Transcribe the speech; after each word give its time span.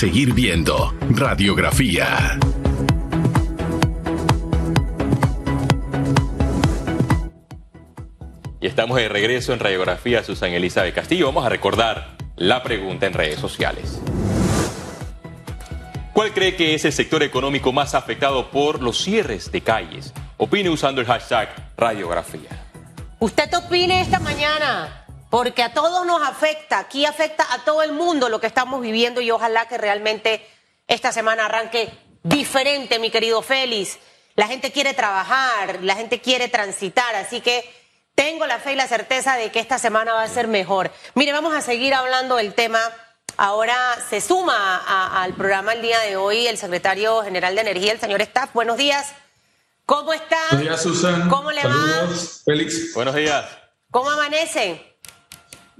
seguir 0.00 0.32
viendo 0.32 0.94
Radiografía. 1.10 2.38
Y 8.62 8.66
estamos 8.66 8.96
de 8.96 9.10
regreso 9.10 9.52
en 9.52 9.58
Radiografía 9.58 10.24
Susan 10.24 10.52
Elizabeth 10.52 10.94
Castillo. 10.94 11.26
Vamos 11.26 11.44
a 11.44 11.50
recordar 11.50 12.16
la 12.36 12.62
pregunta 12.62 13.04
en 13.08 13.12
redes 13.12 13.38
sociales. 13.40 14.00
¿Cuál 16.14 16.32
cree 16.32 16.56
que 16.56 16.72
es 16.72 16.86
el 16.86 16.94
sector 16.94 17.22
económico 17.22 17.70
más 17.70 17.94
afectado 17.94 18.50
por 18.50 18.80
los 18.80 18.96
cierres 18.96 19.52
de 19.52 19.60
calles? 19.60 20.14
Opine 20.38 20.70
usando 20.70 21.02
el 21.02 21.06
hashtag 21.06 21.74
radiografía. 21.76 22.48
Usted 23.18 23.52
opine 23.52 24.00
esta 24.00 24.18
mañana, 24.18 24.99
porque 25.30 25.62
a 25.62 25.72
todos 25.72 26.04
nos 26.04 26.20
afecta, 26.20 26.80
aquí 26.80 27.06
afecta 27.06 27.46
a 27.54 27.64
todo 27.64 27.82
el 27.82 27.92
mundo 27.92 28.28
lo 28.28 28.40
que 28.40 28.48
estamos 28.48 28.80
viviendo 28.80 29.20
y 29.20 29.30
ojalá 29.30 29.66
que 29.66 29.78
realmente 29.78 30.44
esta 30.88 31.12
semana 31.12 31.46
arranque 31.46 31.88
diferente, 32.24 32.98
mi 32.98 33.10
querido 33.10 33.40
Félix. 33.40 33.98
La 34.34 34.48
gente 34.48 34.72
quiere 34.72 34.92
trabajar, 34.92 35.78
la 35.82 35.94
gente 35.94 36.20
quiere 36.20 36.48
transitar, 36.48 37.14
así 37.14 37.40
que 37.40 37.64
tengo 38.16 38.46
la 38.46 38.58
fe 38.58 38.72
y 38.72 38.76
la 38.76 38.88
certeza 38.88 39.36
de 39.36 39.52
que 39.52 39.60
esta 39.60 39.78
semana 39.78 40.12
va 40.12 40.24
a 40.24 40.28
ser 40.28 40.48
mejor. 40.48 40.90
Mire, 41.14 41.32
vamos 41.32 41.54
a 41.54 41.60
seguir 41.60 41.94
hablando 41.94 42.36
del 42.36 42.52
tema. 42.52 42.80
Ahora 43.36 43.76
se 44.10 44.20
suma 44.20 45.22
al 45.22 45.32
programa 45.34 45.72
el 45.72 45.80
día 45.80 46.00
de 46.00 46.16
hoy 46.16 46.48
el 46.48 46.58
secretario 46.58 47.22
general 47.22 47.54
de 47.54 47.60
Energía, 47.60 47.92
el 47.92 48.00
señor 48.00 48.20
Staff. 48.22 48.52
Buenos 48.52 48.76
días. 48.76 49.14
¿Cómo 49.86 50.12
está? 50.12 50.38
Buenos 50.50 50.68
días, 50.68 50.82
Susan. 50.82 51.28
¿Cómo 51.28 51.50
le 51.50 51.62
Saludos, 51.62 52.42
Félix. 52.44 52.92
Buenos 52.94 53.14
días. 53.14 53.44
¿Cómo 53.90 54.10
amanece? 54.10 54.89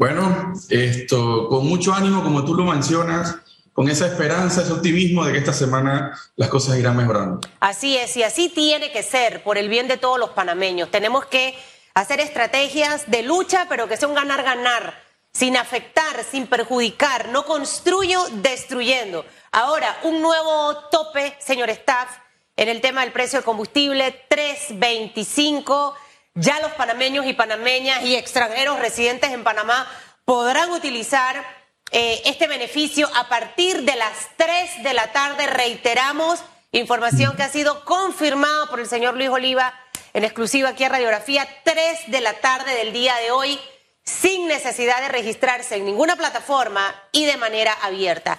Bueno, 0.00 0.54
esto, 0.70 1.46
con 1.50 1.66
mucho 1.68 1.92
ánimo, 1.92 2.24
como 2.24 2.42
tú 2.42 2.54
lo 2.54 2.64
mencionas, 2.64 3.36
con 3.74 3.86
esa 3.91 4.06
esperanza, 4.06 4.62
ese 4.62 4.72
optimismo 4.72 5.27
de 5.27 5.32
que 5.32 5.38
esta 5.41 5.52
semana 5.52 6.18
las 6.36 6.48
cosas 6.48 6.78
irán 6.78 6.96
mejorando. 6.96 7.41
Así 7.60 7.98
es, 7.98 8.16
y 8.16 8.22
así 8.22 8.48
tiene 8.48 8.92
que 8.92 9.02
ser, 9.02 9.42
por 9.42 9.58
el 9.58 9.69
bien 9.69 9.88
de 9.88 9.98
todos 9.98 10.19
los 10.19 10.30
panameños. 10.30 10.91
Tenemos 10.91 11.27
que 11.27 11.55
hacer 11.92 12.19
estrategias 12.20 13.10
de 13.10 13.25
lucha, 13.25 13.66
pero 13.69 13.88
que 13.88 13.98
sea 13.98 14.08
un 14.08 14.14
ganar-ganar, 14.14 14.98
sin 15.34 15.58
afectar, 15.58 16.25
sin 16.25 16.47
perjudicar. 16.47 17.28
No 17.28 17.44
construyo 17.44 18.25
destruyendo. 18.36 19.27
Ahora, 19.53 19.98
un 20.05 20.22
nuevo 20.22 20.77
tope, 20.91 21.36
señor 21.41 21.69
staff, 21.69 22.08
en 22.56 22.70
el 22.70 22.80
tema 22.80 23.03
del 23.03 23.12
precio 23.12 23.41
del 23.41 23.44
combustible, 23.44 24.25
3.25. 24.30 25.92
Ya 26.34 26.61
los 26.61 26.73
panameños 26.73 27.27
y 27.27 27.33
panameñas 27.33 28.05
y 28.05 28.14
extranjeros 28.14 28.78
residentes 28.78 29.33
en 29.33 29.42
Panamá 29.42 29.91
podrán 30.25 30.70
utilizar 30.70 31.45
eh, 31.91 32.22
este 32.25 32.47
beneficio 32.47 33.09
a 33.17 33.28
partir 33.28 33.83
de 33.83 33.97
las 33.97 34.28
3 34.37 34.84
de 34.84 34.95
la 34.95 35.11
tarde. 35.11 35.48
Reiteramos 35.48 36.41
información 36.70 37.37
que 37.37 37.42
ha 37.42 37.48
sido 37.48 37.84
confirmada 37.84 38.67
por 38.67 38.78
el 38.78 38.87
señor 38.87 39.17
Luis 39.17 39.28
Oliva 39.28 39.75
en 40.12 40.25
exclusiva 40.25 40.69
aquí 40.69 40.84
a 40.84 40.89
Radiografía, 40.89 41.48
3 41.64 41.98
de 42.06 42.20
la 42.20 42.34
tarde 42.34 42.75
del 42.75 42.92
día 42.92 43.17
de 43.17 43.33
hoy, 43.33 43.59
sin 44.05 44.47
necesidad 44.47 45.00
de 45.00 45.09
registrarse 45.09 45.77
en 45.77 45.84
ninguna 45.84 46.17
plataforma 46.17 46.94
y 47.11 47.27
de 47.27 47.37
manera 47.37 47.72
abierta. 47.83 48.39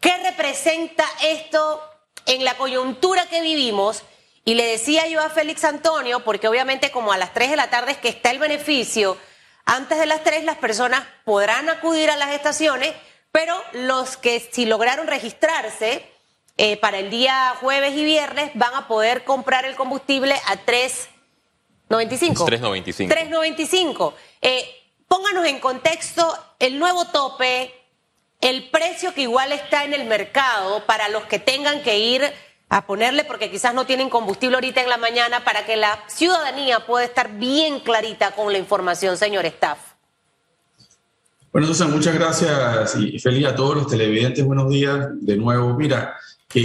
¿Qué 0.00 0.16
representa 0.18 1.04
esto 1.22 1.82
en 2.26 2.44
la 2.44 2.56
coyuntura 2.56 3.26
que 3.26 3.40
vivimos? 3.40 4.02
Y 4.44 4.54
le 4.54 4.66
decía 4.66 5.06
yo 5.06 5.20
a 5.20 5.30
Félix 5.30 5.64
Antonio, 5.64 6.20
porque 6.24 6.48
obviamente 6.48 6.90
como 6.90 7.12
a 7.12 7.18
las 7.18 7.32
3 7.32 7.50
de 7.50 7.56
la 7.56 7.70
tarde 7.70 7.92
es 7.92 7.98
que 7.98 8.08
está 8.08 8.30
el 8.30 8.38
beneficio, 8.38 9.16
antes 9.64 9.98
de 9.98 10.06
las 10.06 10.24
3 10.24 10.44
las 10.44 10.56
personas 10.56 11.04
podrán 11.24 11.68
acudir 11.68 12.10
a 12.10 12.16
las 12.16 12.30
estaciones, 12.30 12.92
pero 13.30 13.56
los 13.72 14.16
que 14.16 14.40
si 14.40 14.66
lograron 14.66 15.06
registrarse 15.06 16.04
eh, 16.58 16.76
para 16.76 16.98
el 16.98 17.08
día 17.10 17.54
jueves 17.60 17.96
y 17.96 18.04
viernes 18.04 18.50
van 18.54 18.74
a 18.74 18.88
poder 18.88 19.24
comprar 19.24 19.64
el 19.64 19.76
combustible 19.76 20.34
a 20.46 20.56
3.95. 20.56 22.44
3.95. 22.46 23.08
3.95. 23.08 24.14
Eh, 24.42 24.68
pónganos 25.06 25.46
en 25.46 25.60
contexto 25.60 26.36
el 26.58 26.78
nuevo 26.78 27.06
tope, 27.06 27.72
el 28.40 28.68
precio 28.70 29.14
que 29.14 29.22
igual 29.22 29.52
está 29.52 29.84
en 29.84 29.94
el 29.94 30.04
mercado 30.04 30.84
para 30.84 31.08
los 31.08 31.24
que 31.24 31.38
tengan 31.38 31.82
que 31.82 31.98
ir 31.98 32.32
a 32.72 32.86
ponerle 32.86 33.24
porque 33.24 33.50
quizás 33.50 33.74
no 33.74 33.84
tienen 33.84 34.08
combustible 34.08 34.56
ahorita 34.56 34.82
en 34.82 34.88
la 34.88 34.96
mañana 34.96 35.44
para 35.44 35.66
que 35.66 35.76
la 35.76 36.02
ciudadanía 36.06 36.86
pueda 36.86 37.04
estar 37.04 37.36
bien 37.36 37.80
clarita 37.80 38.30
con 38.30 38.50
la 38.50 38.58
información, 38.58 39.18
señor 39.18 39.44
staff. 39.44 39.78
Bueno, 41.52 41.66
Susan, 41.66 41.90
muchas 41.90 42.14
gracias 42.14 42.96
y 42.96 43.18
feliz 43.18 43.46
a 43.46 43.54
todos 43.54 43.76
los 43.76 43.86
televidentes. 43.88 44.42
Buenos 44.42 44.70
días 44.70 45.08
de 45.20 45.36
nuevo. 45.36 45.74
Mira, 45.76 46.16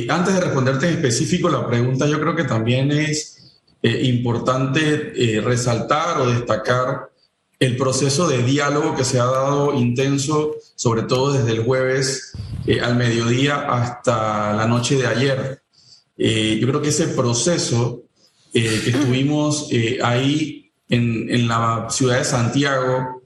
antes 0.07 0.33
de 0.33 0.39
responderte 0.39 0.87
en 0.87 0.93
específico 0.93 1.49
la 1.49 1.67
pregunta, 1.67 2.07
yo 2.07 2.21
creo 2.21 2.33
que 2.37 2.45
también 2.45 2.89
es 2.89 3.59
eh, 3.83 4.03
importante 4.03 5.11
eh, 5.13 5.41
resaltar 5.41 6.21
o 6.21 6.29
destacar 6.29 7.09
el 7.59 7.75
proceso 7.75 8.29
de 8.29 8.43
diálogo 8.43 8.95
que 8.95 9.03
se 9.03 9.19
ha 9.19 9.25
dado 9.25 9.73
intenso, 9.73 10.55
sobre 10.75 11.01
todo 11.01 11.33
desde 11.33 11.51
el 11.51 11.65
jueves 11.65 12.31
eh, 12.65 12.79
al 12.79 12.95
mediodía 12.95 13.67
hasta 13.67 14.53
la 14.53 14.67
noche 14.67 14.95
de 14.95 15.07
ayer. 15.07 15.66
Yo 16.17 16.67
creo 16.67 16.81
que 16.81 16.89
ese 16.89 17.07
proceso 17.09 18.03
que 18.51 18.89
estuvimos 18.89 19.69
ahí 20.03 20.71
en, 20.89 21.29
en, 21.29 21.47
la 21.47 21.87
ciudad 21.89 22.17
de 22.17 22.25
Santiago 22.25 23.21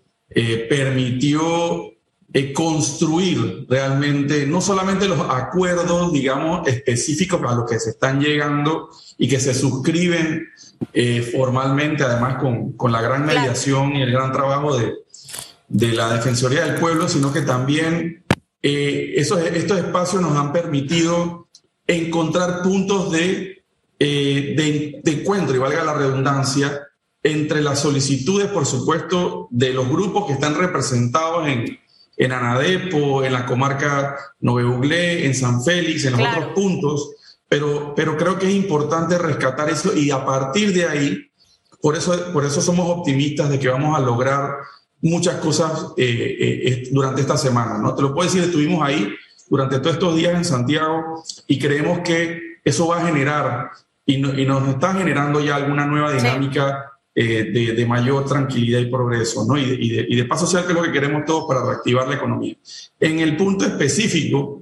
permitió 0.69 1.91
eh, 2.33 2.53
construir 2.53 3.65
realmente 3.67 4.45
no 4.45 4.61
solamente 4.61 5.05
los 5.05 5.19
acuerdos, 5.19 6.13
digamos, 6.13 6.65
específicos 6.65 7.41
a 7.45 7.53
los 7.53 7.69
que 7.69 7.77
se 7.77 7.89
están 7.89 8.21
llegando 8.21 8.87
y 9.17 9.27
que 9.27 9.37
se 9.37 9.53
suscriben 9.53 10.47
eh, 10.93 11.21
formalmente, 11.23 12.05
además 12.05 12.37
con, 12.37 12.71
con, 12.77 12.93
la 12.93 13.01
gran 13.01 13.25
mediación 13.25 13.97
y 13.97 14.01
el 14.01 14.13
gran 14.13 14.31
trabajo 14.31 14.77
de, 14.77 14.93
de 15.67 15.91
la 15.91 16.13
Defensoría 16.13 16.63
del 16.63 16.79
Pueblo, 16.79 17.09
sino 17.09 17.33
que 17.33 17.41
también 17.41 18.23
eh, 18.61 19.11
esos, 19.17 19.41
estos 19.41 19.79
espacios 19.79 20.21
nos 20.21 20.37
han 20.37 20.53
permitido 20.53 21.49
encontrar 21.87 22.61
puntos 22.61 23.11
de, 23.11 23.63
de, 23.99 25.01
de 25.03 25.11
encuentro, 25.11 25.55
y 25.55 25.59
valga 25.59 25.83
la 25.83 25.93
redundancia, 25.93 26.87
entre 27.23 27.61
las 27.61 27.79
solicitudes, 27.79 28.47
por 28.47 28.65
supuesto, 28.65 29.47
de 29.51 29.73
los 29.73 29.87
grupos 29.87 30.25
que 30.25 30.33
están 30.33 30.55
representados 30.55 31.47
en, 31.47 31.79
en 32.17 32.31
Anadepo, 32.31 33.23
en 33.23 33.33
la 33.33 33.45
comarca 33.45 34.17
Noveuglé, 34.39 35.25
en 35.25 35.35
San 35.35 35.63
Félix, 35.63 36.05
en 36.05 36.13
los 36.13 36.21
otros 36.21 36.53
puntos, 36.53 37.11
pero, 37.47 37.93
pero 37.95 38.17
creo 38.17 38.39
que 38.39 38.47
es 38.47 38.55
importante 38.55 39.17
rescatar 39.17 39.69
eso 39.69 39.95
y 39.95 40.09
a 40.09 40.25
partir 40.25 40.73
de 40.73 40.85
ahí, 40.85 41.31
por 41.81 41.95
eso, 41.95 42.31
por 42.31 42.45
eso 42.45 42.61
somos 42.61 42.89
optimistas 42.89 43.49
de 43.49 43.59
que 43.59 43.69
vamos 43.69 43.97
a 43.97 44.01
lograr 44.01 44.57
muchas 45.01 45.35
cosas 45.37 45.87
eh, 45.97 46.37
eh, 46.39 46.89
durante 46.91 47.21
esta 47.21 47.37
semana. 47.37 47.77
¿no? 47.77 47.93
Te 47.95 48.03
lo 48.03 48.13
puedo 48.13 48.27
decir, 48.27 48.43
estuvimos 48.43 48.81
ahí 48.83 49.13
durante 49.51 49.79
todos 49.79 49.97
estos 49.97 50.15
días 50.15 50.33
en 50.33 50.45
Santiago 50.45 51.23
y 51.45 51.59
creemos 51.59 51.99
que 51.99 52.59
eso 52.63 52.87
va 52.87 53.01
a 53.01 53.05
generar 53.05 53.69
y, 54.05 54.15
y 54.15 54.45
nos 54.45 54.65
está 54.69 54.93
generando 54.93 55.41
ya 55.41 55.57
alguna 55.57 55.85
nueva 55.85 56.11
dinámica. 56.13 56.87
Eh, 57.13 57.73
de, 57.75 57.85
mayor 57.85 58.23
tranquilidad 58.25 58.79
y 58.79 58.85
progreso, 58.85 59.43
¿no? 59.45 59.57
Y 59.57 59.65
de, 59.65 60.05
y, 60.07 60.15
de, 60.15 60.23
paz 60.23 60.39
social, 60.39 60.63
que 60.63 60.69
es 60.69 60.77
lo 60.77 60.81
que 60.81 60.93
queremos 60.93 61.25
todos 61.25 61.43
para 61.45 61.61
reactivar 61.61 62.07
la 62.07 62.15
economía. 62.15 62.55
En 63.01 63.19
el 63.19 63.35
punto 63.35 63.65
específico 63.65 64.61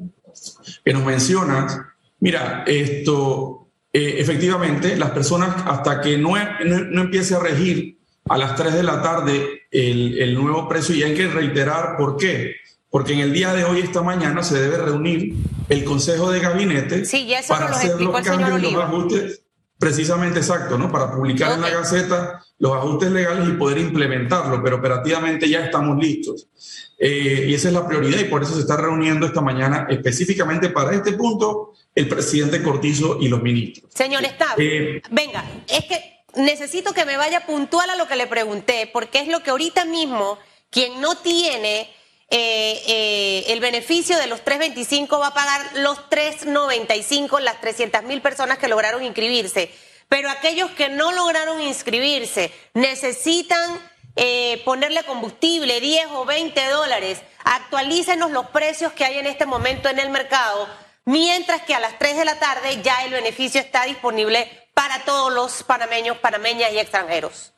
que 0.84 0.92
nos 0.92 1.06
mencionas, 1.06 1.80
mira, 2.20 2.64
esto, 2.66 3.68
eh, 3.94 4.16
efectivamente, 4.18 4.98
las 4.98 5.12
personas, 5.12 5.58
hasta 5.68 6.02
que 6.02 6.18
no, 6.18 6.32
no, 6.66 7.02
empiece 7.02 7.36
a 7.36 7.40
regir 7.40 8.00
a 8.28 8.36
las 8.36 8.56
3 8.56 8.74
de 8.74 8.84
la 8.84 9.00
tarde 9.04 9.68
el, 9.70 10.18
el 10.18 10.34
nuevo 10.34 10.68
precio, 10.68 10.96
y 10.96 11.04
hay 11.04 11.14
que 11.14 11.28
reiterar 11.28 11.98
por 11.98 12.18
qué. 12.18 12.56
Porque 12.90 13.14
en 13.14 13.20
el 13.20 13.34
día 13.34 13.54
de 13.54 13.66
hoy, 13.66 13.82
esta 13.82 14.02
mañana, 14.02 14.44
se 14.44 14.60
debe 14.60 14.78
reunir 14.78 15.36
el 15.70 15.84
Consejo 15.84 16.32
de 16.32 16.40
Gabinete 16.40 17.04
para 17.48 17.68
hacer 17.68 18.02
los 18.02 18.22
cambios 18.22 18.64
y 18.64 18.72
los 18.72 18.84
ajustes 18.84 19.42
Precisamente 19.80 20.40
exacto, 20.40 20.78
¿no? 20.78 20.92
Para 20.92 21.10
publicar 21.10 21.54
en 21.54 21.62
la 21.62 21.70
Gaceta 21.70 22.44
los 22.58 22.76
ajustes 22.76 23.12
legales 23.12 23.48
y 23.48 23.54
poder 23.54 23.78
implementarlo, 23.78 24.62
pero 24.62 24.76
operativamente 24.76 25.50
ya 25.50 25.64
estamos 25.64 25.98
listos. 25.98 26.50
Eh, 27.00 27.46
y 27.48 27.54
esa 27.54 27.70
es 27.70 27.74
la 27.74 27.88
prioridad 27.88 28.20
y 28.20 28.26
por 28.26 28.44
eso 28.44 28.56
se 28.56 28.60
está 28.60 28.76
reuniendo 28.76 29.26
esta 29.26 29.40
mañana 29.40 29.88
específicamente 29.90 30.68
para 30.68 30.94
este 30.94 31.14
punto 31.14 31.72
el 31.96 32.10
presidente 32.10 32.62
Cortizo 32.62 33.20
y 33.22 33.30
los 33.30 33.42
ministros. 33.42 33.90
Señor 33.96 34.26
Estado, 34.26 34.56
eh, 34.58 35.02
venga, 35.12 35.46
es 35.70 35.86
que 35.86 36.26
necesito 36.36 36.94
que 36.94 37.06
me 37.06 37.16
vaya 37.16 37.46
puntual 37.46 37.90
a 37.90 37.96
lo 37.96 38.06
que 38.06 38.18
le 38.18 38.28
pregunté, 38.28 38.90
porque 38.92 39.22
es 39.22 39.30
lo 39.30 39.42
que 39.44 39.52
ahorita 39.52 39.86
mismo 39.86 40.38
quien 40.70 41.00
no 41.00 41.16
tiene 41.16 41.90
eh, 42.32 42.82
eh, 42.88 43.46
el 43.48 43.60
beneficio 43.60 44.18
de 44.18 44.28
los 44.28 44.44
3.25 44.46 45.20
va 45.20 45.28
a 45.28 45.34
pagar 45.34 45.62
los 45.78 45.98
3.95 46.10 47.40
las 47.40 47.60
300 47.60 48.04
mil 48.04 48.22
personas 48.22 48.60
que 48.60 48.68
lograron 48.68 49.04
inscribirse. 49.04 49.72
Pero 50.08 50.30
aquellos 50.30 50.72
que 50.72 50.90
no 50.90 51.12
lograron 51.12 51.62
inscribirse 51.62 52.52
necesitan 52.74 53.80
eh, 54.16 54.62
ponerle 54.66 55.04
combustible, 55.04 55.80
10 55.80 56.08
o 56.12 56.26
20 56.26 56.68
dólares. 56.70 57.22
Actualícenos 57.44 58.32
los 58.32 58.48
precios 58.48 58.92
que 58.94 59.06
hay 59.06 59.18
en 59.18 59.28
este 59.28 59.46
momento 59.46 59.90
en 59.90 59.98
el 59.98 60.10
mercado, 60.10 60.68
mientras 61.06 61.62
que 61.64 61.74
a 61.74 61.80
las 61.80 61.98
3 61.98 62.18
de 62.18 62.26
la 62.26 62.38
tarde 62.38 62.82
ya 62.84 63.06
el 63.06 63.12
beneficio 63.12 63.62
está 63.62 63.86
disponible 63.86 64.48
para 64.74 65.04
todos 65.06 65.34
los 65.34 65.64
panameños, 65.64 66.18
panameñas 66.18 66.74
y 66.74 66.80
extranjeros. 66.80 67.54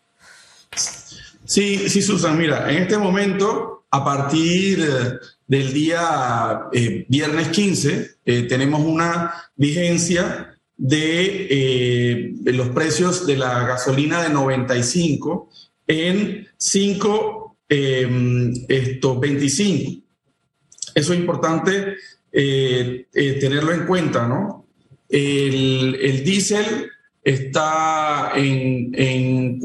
Sí, 1.46 1.90
sí, 1.90 2.02
Susan, 2.02 2.38
mira, 2.38 2.70
en 2.72 2.84
este 2.84 2.98
momento, 2.98 3.81
a 3.92 4.04
partir 4.04 4.80
eh, 4.82 5.20
del 5.48 5.74
día 5.74 6.62
eh, 6.74 7.06
viernes 7.08 7.50
15, 7.50 8.18
tenemos 8.48 8.80
una 8.82 9.34
vigencia 9.56 10.58
de 10.78 12.34
los 12.46 12.70
precios 12.70 13.28
de 13.28 13.38
la 13.38 13.66
gasolina 13.66 14.24
de 14.24 14.30
95 14.30 15.50
en 15.88 16.48
5, 16.58 17.58
eh, 17.68 18.54
esto, 18.68 19.20
25. 19.20 20.02
Eso 20.96 21.14
es 21.14 21.20
importante 21.20 21.96
eh, 22.32 23.08
eh, 23.14 23.34
tenerlo 23.34 23.74
en 23.74 23.86
cuenta, 23.86 24.28
¿no? 24.28 24.68
El, 25.10 25.98
el 26.02 26.24
diésel 26.24 26.90
está 27.24 28.32
en, 28.36 28.92
en 28.94 29.60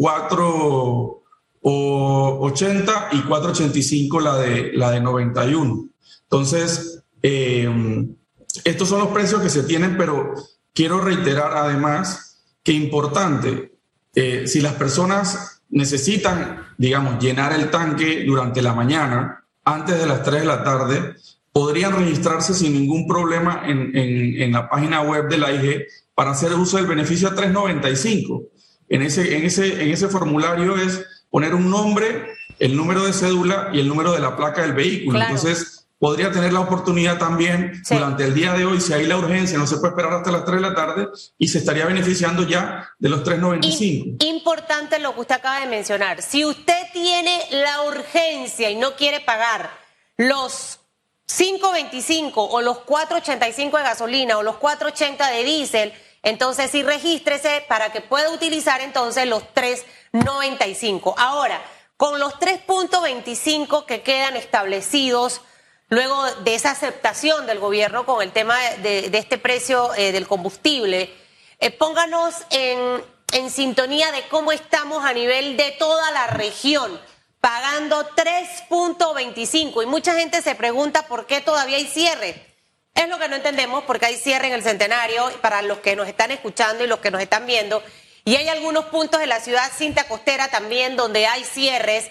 4,80 1.66 3.08
y 3.10 3.22
4,85 3.22 4.20
la 4.20 4.38
de, 4.38 4.70
la 4.74 4.92
de 4.92 5.00
91. 5.00 5.88
Entonces, 6.22 7.02
estos 7.22 8.88
son 8.88 9.00
los 9.00 9.08
precios 9.08 9.42
que 9.42 9.48
se 9.48 9.64
tienen, 9.64 9.96
pero 9.96 10.32
quiero 10.72 11.00
reiterar 11.00 11.56
además 11.56 12.44
que 12.62 12.72
importante, 12.72 13.72
si 14.14 14.60
las 14.60 14.74
personas 14.74 15.62
necesitan, 15.70 16.68
digamos, 16.78 17.20
llenar 17.20 17.52
el 17.52 17.68
tanque 17.68 18.22
durante 18.24 18.62
la 18.62 18.72
mañana, 18.72 19.44
antes 19.64 19.98
de 19.98 20.06
las 20.06 20.22
3 20.22 20.42
de 20.42 20.46
la 20.46 20.62
tarde, 20.62 21.16
podrían 21.52 21.96
registrarse 21.96 22.54
sin 22.54 22.74
ningún 22.74 23.08
problema 23.08 23.62
en, 23.66 23.90
en, 23.96 24.52
la 24.52 24.68
página 24.70 25.02
web 25.02 25.28
de 25.28 25.38
la 25.38 25.52
IG 25.52 25.86
para 26.14 26.30
hacer 26.30 26.52
uso 26.54 26.76
del 26.76 26.86
beneficio 26.86 27.26
a 27.26 27.34
395. 27.34 28.44
En 28.88 29.02
ese, 29.02 29.36
en, 29.36 29.44
ese, 29.44 29.82
en 29.82 29.90
ese 29.90 30.06
formulario 30.06 30.76
es 30.76 31.04
poner 31.30 31.54
un 31.54 31.70
nombre, 31.70 32.34
el 32.58 32.76
número 32.76 33.04
de 33.04 33.12
cédula 33.12 33.70
y 33.72 33.80
el 33.80 33.88
número 33.88 34.12
de 34.12 34.20
la 34.20 34.36
placa 34.36 34.62
del 34.62 34.72
vehículo. 34.72 35.20
Entonces, 35.20 35.76
podría 35.98 36.30
tener 36.30 36.52
la 36.52 36.60
oportunidad 36.60 37.18
también 37.18 37.82
durante 37.88 38.24
el 38.24 38.34
día 38.34 38.52
de 38.52 38.64
hoy, 38.64 38.80
si 38.80 38.92
hay 38.92 39.06
la 39.06 39.16
urgencia, 39.16 39.58
no 39.58 39.66
se 39.66 39.76
puede 39.76 39.90
esperar 39.90 40.12
hasta 40.12 40.30
las 40.30 40.44
3 40.44 40.56
de 40.56 40.62
la 40.62 40.74
tarde 40.74 41.08
y 41.38 41.48
se 41.48 41.58
estaría 41.58 41.86
beneficiando 41.86 42.46
ya 42.46 42.90
de 42.98 43.08
los 43.08 43.24
3.95. 43.24 44.22
Importante 44.24 44.98
lo 44.98 45.14
que 45.14 45.20
usted 45.20 45.36
acaba 45.36 45.60
de 45.60 45.66
mencionar. 45.66 46.22
Si 46.22 46.44
usted 46.44 46.82
tiene 46.92 47.40
la 47.50 47.82
urgencia 47.82 48.70
y 48.70 48.76
no 48.76 48.94
quiere 48.94 49.20
pagar 49.20 49.70
los 50.16 50.80
5.25 51.28 52.32
o 52.34 52.60
los 52.60 52.78
4.85 52.78 53.76
de 53.76 53.82
gasolina 53.82 54.38
o 54.38 54.42
los 54.42 54.56
4.80 54.56 55.30
de 55.32 55.44
diésel, 55.44 55.92
entonces 56.26 56.72
sí 56.72 56.82
regístrese 56.82 57.64
para 57.68 57.92
que 57.92 58.00
pueda 58.00 58.30
utilizar 58.30 58.80
entonces 58.80 59.28
los 59.28 59.44
3.95. 59.54 61.14
Ahora, 61.16 61.62
con 61.96 62.18
los 62.18 62.34
3.25 62.34 63.86
que 63.86 64.02
quedan 64.02 64.34
establecidos, 64.34 65.40
luego 65.88 66.20
de 66.42 66.56
esa 66.56 66.72
aceptación 66.72 67.46
del 67.46 67.60
gobierno 67.60 68.04
con 68.04 68.22
el 68.22 68.32
tema 68.32 68.58
de, 68.82 69.08
este 69.12 69.38
precio 69.38 69.94
eh, 69.94 70.10
del 70.10 70.26
combustible, 70.26 71.14
eh, 71.60 71.70
pónganos 71.70 72.34
en, 72.50 73.04
en 73.32 73.48
sintonía 73.48 74.10
de 74.10 74.26
cómo 74.26 74.50
estamos 74.50 75.04
a 75.04 75.12
nivel 75.12 75.56
de 75.56 75.76
toda 75.78 76.10
la 76.10 76.26
región, 76.26 77.00
pagando 77.40 78.04
3.25. 78.16 79.84
Y 79.84 79.86
mucha 79.86 80.16
gente 80.16 80.42
se 80.42 80.56
pregunta 80.56 81.06
por 81.06 81.26
qué 81.26 81.40
todavía 81.40 81.76
hay 81.76 81.86
cierre. 81.86 82.55
Es 82.96 83.08
lo 83.08 83.18
que 83.18 83.28
no 83.28 83.36
entendemos, 83.36 83.84
porque 83.84 84.06
hay 84.06 84.16
cierre 84.16 84.48
en 84.48 84.54
el 84.54 84.64
centenario, 84.64 85.30
para 85.40 85.62
los 85.62 85.78
que 85.78 85.94
nos 85.94 86.08
están 86.08 86.32
escuchando 86.32 86.82
y 86.82 86.88
los 86.88 86.98
que 86.98 87.12
nos 87.12 87.22
están 87.22 87.46
viendo. 87.46 87.82
Y 88.24 88.34
hay 88.34 88.48
algunos 88.48 88.86
puntos 88.86 89.20
de 89.20 89.28
la 89.28 89.38
ciudad 89.38 89.70
cinta 89.76 90.08
costera 90.08 90.48
también 90.48 90.96
donde 90.96 91.26
hay 91.28 91.44
cierres 91.44 92.10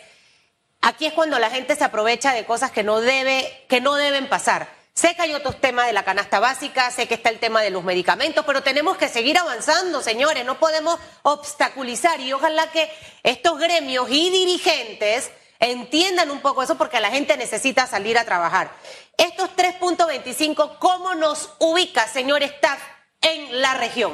Aquí 0.85 1.07
es 1.07 1.13
cuando 1.13 1.39
la 1.39 1.49
gente 1.49 1.75
se 1.75 1.83
aprovecha 1.83 2.31
de 2.31 2.45
cosas 2.45 2.69
que 2.69 2.83
no, 2.83 3.01
debe, 3.01 3.65
que 3.67 3.81
no 3.81 3.95
deben 3.95 4.29
pasar. 4.29 4.69
Sé 4.93 5.15
que 5.15 5.23
hay 5.23 5.33
otros 5.33 5.59
temas 5.59 5.87
de 5.87 5.93
la 5.93 6.03
canasta 6.03 6.39
básica, 6.39 6.91
sé 6.91 7.07
que 7.07 7.15
está 7.15 7.29
el 7.29 7.39
tema 7.39 7.63
de 7.63 7.71
los 7.71 7.83
medicamentos, 7.83 8.45
pero 8.45 8.61
tenemos 8.61 8.95
que 8.95 9.09
seguir 9.09 9.35
avanzando, 9.39 10.03
señores, 10.03 10.45
no 10.45 10.59
podemos 10.59 10.99
obstaculizar 11.23 12.19
y 12.19 12.31
ojalá 12.33 12.69
que 12.69 12.87
estos 13.23 13.57
gremios 13.57 14.07
y 14.11 14.29
dirigentes 14.29 15.31
entiendan 15.59 16.29
un 16.29 16.41
poco 16.41 16.61
eso 16.61 16.75
porque 16.75 16.99
la 16.99 17.09
gente 17.09 17.35
necesita 17.35 17.87
salir 17.87 18.19
a 18.19 18.23
trabajar. 18.23 18.69
Estos 19.17 19.49
3.25, 19.55 20.77
¿cómo 20.79 21.15
nos 21.15 21.51
ubica, 21.59 22.07
señor 22.07 22.43
staff, 22.43 22.79
en 23.21 23.61
la 23.61 23.75
región? 23.75 24.13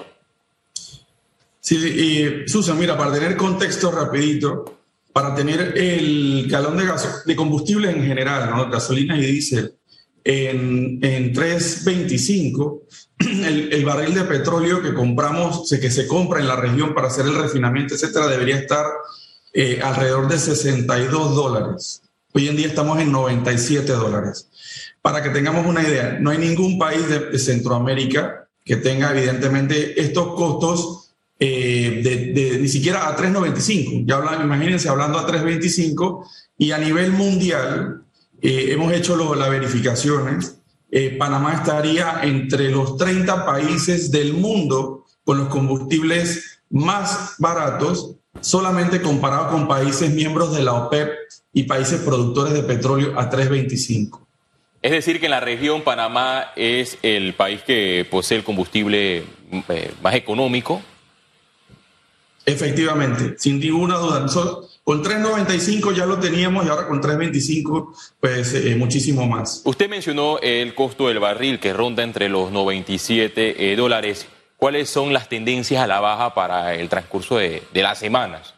Sí, 1.60 1.76
y 1.76 2.50
Susan, 2.50 2.78
mira, 2.78 2.98
para 2.98 3.14
tener 3.14 3.38
contexto 3.38 3.92
rapidito, 3.92 4.80
para 5.14 5.36
tener 5.36 5.78
el 5.78 6.48
galón 6.50 6.78
de, 6.78 6.92
de 7.26 7.36
combustible 7.36 7.90
en 7.90 8.04
general, 8.04 8.50
¿no? 8.50 8.70
gasolina 8.70 9.18
y 9.18 9.22
diésel, 9.22 9.76
en, 10.24 11.00
en 11.02 11.34
3.25, 11.34 12.82
el, 13.20 13.74
el, 13.74 13.86
barril 13.86 14.14
de 14.14 14.24
petróleo 14.24 14.82
que 14.82 14.94
compramos, 14.94 15.70
que 15.70 15.92
se 15.92 16.08
compra 16.08 16.40
en 16.40 16.48
la 16.48 16.56
región 16.56 16.94
para 16.94 17.08
hacer 17.08 17.26
el 17.26 17.36
refinamiento, 17.36 17.96
etcétera, 17.96 18.28
debería 18.28 18.58
estar 18.58 18.86
eh, 19.54 19.80
alrededor 19.84 20.28
de 20.28 20.40
62 20.40 21.36
dólares. 21.36 22.02
Hoy 22.34 22.48
en 22.48 22.56
día 22.56 22.68
estamos 22.68 23.00
en 23.00 23.12
97 23.12 23.92
dólares. 23.92 24.48
Para 25.02 25.24
que 25.24 25.30
tengamos 25.30 25.66
una 25.66 25.82
idea, 25.82 26.18
no 26.20 26.30
hay 26.30 26.38
ningún 26.38 26.78
país 26.78 27.08
de, 27.10 27.20
de 27.32 27.40
Centroamérica 27.40 28.48
que 28.64 28.78
tenga 28.78 29.12
evidentemente 29.12 30.00
estos 30.00 30.36
costos 30.36 31.02
eh, 31.44 32.02
de, 32.04 32.60
ni 32.60 32.68
siquiera 32.68 33.08
a 33.08 33.18
3.95. 33.18 34.06
Ya 34.06 34.18
hablan, 34.18 34.44
imagínense 34.44 34.90
hablando 34.90 35.18
a 35.18 35.28
3.25 35.28 36.24
y 36.60 36.72
a 36.72 36.78
nivel 36.78 37.12
mundial 37.12 38.04
eh, 38.40 38.68
hemos 38.70 38.94
hecho 38.94 39.36
las 39.36 39.50
verificaciones. 39.50 40.60
Eh, 40.92 41.16
Panamá 41.18 41.54
estaría 41.56 42.20
entre 42.24 42.70
los 42.70 42.96
30 42.96 43.44
países 43.44 44.12
del 44.12 44.34
mundo 44.34 45.06
con 45.24 45.40
los 45.40 45.48
combustibles 45.48 46.62
más 46.70 47.36
baratos, 47.40 48.18
solamente 48.40 49.02
comparado 49.02 49.50
con 49.50 49.68
países 49.68 50.14
miembros 50.14 50.54
de 50.54 50.62
la 50.62 50.74
OPEP 50.74 51.12
y 51.54 51.64
países 51.64 52.02
productores 52.02 52.54
de 52.54 52.62
petróleo 52.62 53.20
a 53.20 53.32
3.25. 53.32 54.20
Es 54.82 54.92
decir, 54.92 55.20
que 55.20 55.28
en 55.28 55.32
la 55.32 55.40
región 55.40 55.84
Panamá 55.84 56.52
es 56.56 56.98
el 57.04 57.34
país 57.34 57.62
que 57.62 58.06
posee 58.10 58.38
el 58.38 58.44
combustible 58.44 59.24
más 60.02 60.16
económico 60.16 60.82
Efectivamente, 62.46 63.36
sin 63.38 63.60
ninguna 63.60 63.98
duda. 63.98 64.26
con 64.84 65.04
3.95 65.04 65.94
ya 65.94 66.06
lo 66.06 66.20
teníamos 66.20 66.66
y 66.66 66.70
ahora 66.70 66.88
con 66.88 67.02
3.25 67.02 67.94
pues 68.20 68.54
eh, 68.56 68.76
muchísimo 68.76 69.28
más. 69.28 69.62
Usted 69.64 69.88
mencionó 69.88 70.40
el 70.40 70.74
costo 70.74 71.08
del 71.08 71.20
barril 71.20 71.60
que 71.60 71.72
ronda 71.72 72.04
entre 72.04 72.30
los 72.30 72.52
97 72.52 73.72
eh, 73.72 73.76
dólares. 73.76 74.28
¿Cuáles 74.58 74.90
son 74.90 75.14
las 75.14 75.30
tendencias 75.30 75.84
a 75.84 75.88
la 75.88 76.00
baja 76.00 76.34
para 76.34 76.74
el 76.76 76.90
transcurso 76.90 77.38
de, 77.38 77.64
las 77.74 78.00
semanas? 78.00 78.54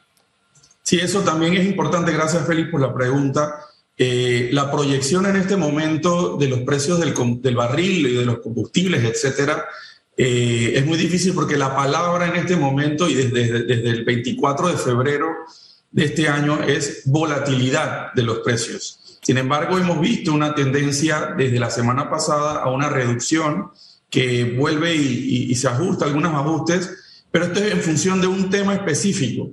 Sí, 0.82 1.00
eso 1.00 1.22
también 1.22 1.54
es 1.54 1.66
importante. 1.66 2.12
Gracias, 2.12 2.46
Félix, 2.46 2.70
por 2.72 2.82
la 2.82 2.94
pregunta. 2.94 3.60
Eh, 3.96 4.50
la 4.52 4.72
proyección 4.72 5.28
en 5.28 5.36
este 5.36 5.56
momento 5.56 6.38
de 6.38 6.48
los 6.48 6.62
precios 6.62 7.00
del, 7.00 7.14
del 7.42 7.56
barril 7.56 8.08
y 8.08 8.14
de 8.16 8.26
los 8.26 8.40
combustibles, 8.40 9.04
etcétera, 9.04 9.66
eh, 10.18 10.74
es 10.76 10.86
muy 10.86 10.98
difícil 10.98 11.34
porque 11.34 11.58
la 11.58 11.76
palabra 11.76 12.28
en 12.28 12.36
este 12.36 12.56
momento 12.56 13.08
y 13.08 13.16
desde, 13.16 13.64
desde 13.64 13.90
el 13.90 14.04
24 14.04 14.70
de 14.70 14.78
febrero 14.78 15.28
de 15.92 16.06
este 16.06 16.28
año 16.28 16.62
es 16.64 17.04
volatilidad 17.06 18.14
de 18.14 18.24
los 18.24 18.40
precios. 18.40 19.20
Sin 19.22 19.38
embargo, 19.38 19.78
hemos 19.78 20.02
visto 20.02 20.34
una 20.34 20.54
tendencia 20.54 21.34
desde 21.38 21.60
la 21.60 21.70
semana 21.70 22.10
pasada 22.10 22.62
a 22.62 22.72
una 22.72 22.90
reducción 22.90 23.72
que 24.10 24.56
vuelve 24.58 24.96
y, 24.96 25.56
se 25.56 25.68
ajusta 25.68 26.06
algunos 26.06 26.34
ajustes, 26.34 26.92
pero 27.32 27.46
esto 27.46 27.60
es 27.64 27.72
en 27.72 27.82
función 27.82 28.22
de 28.22 28.28
un 28.28 28.50
tema 28.50 28.74
específico. 28.74 29.52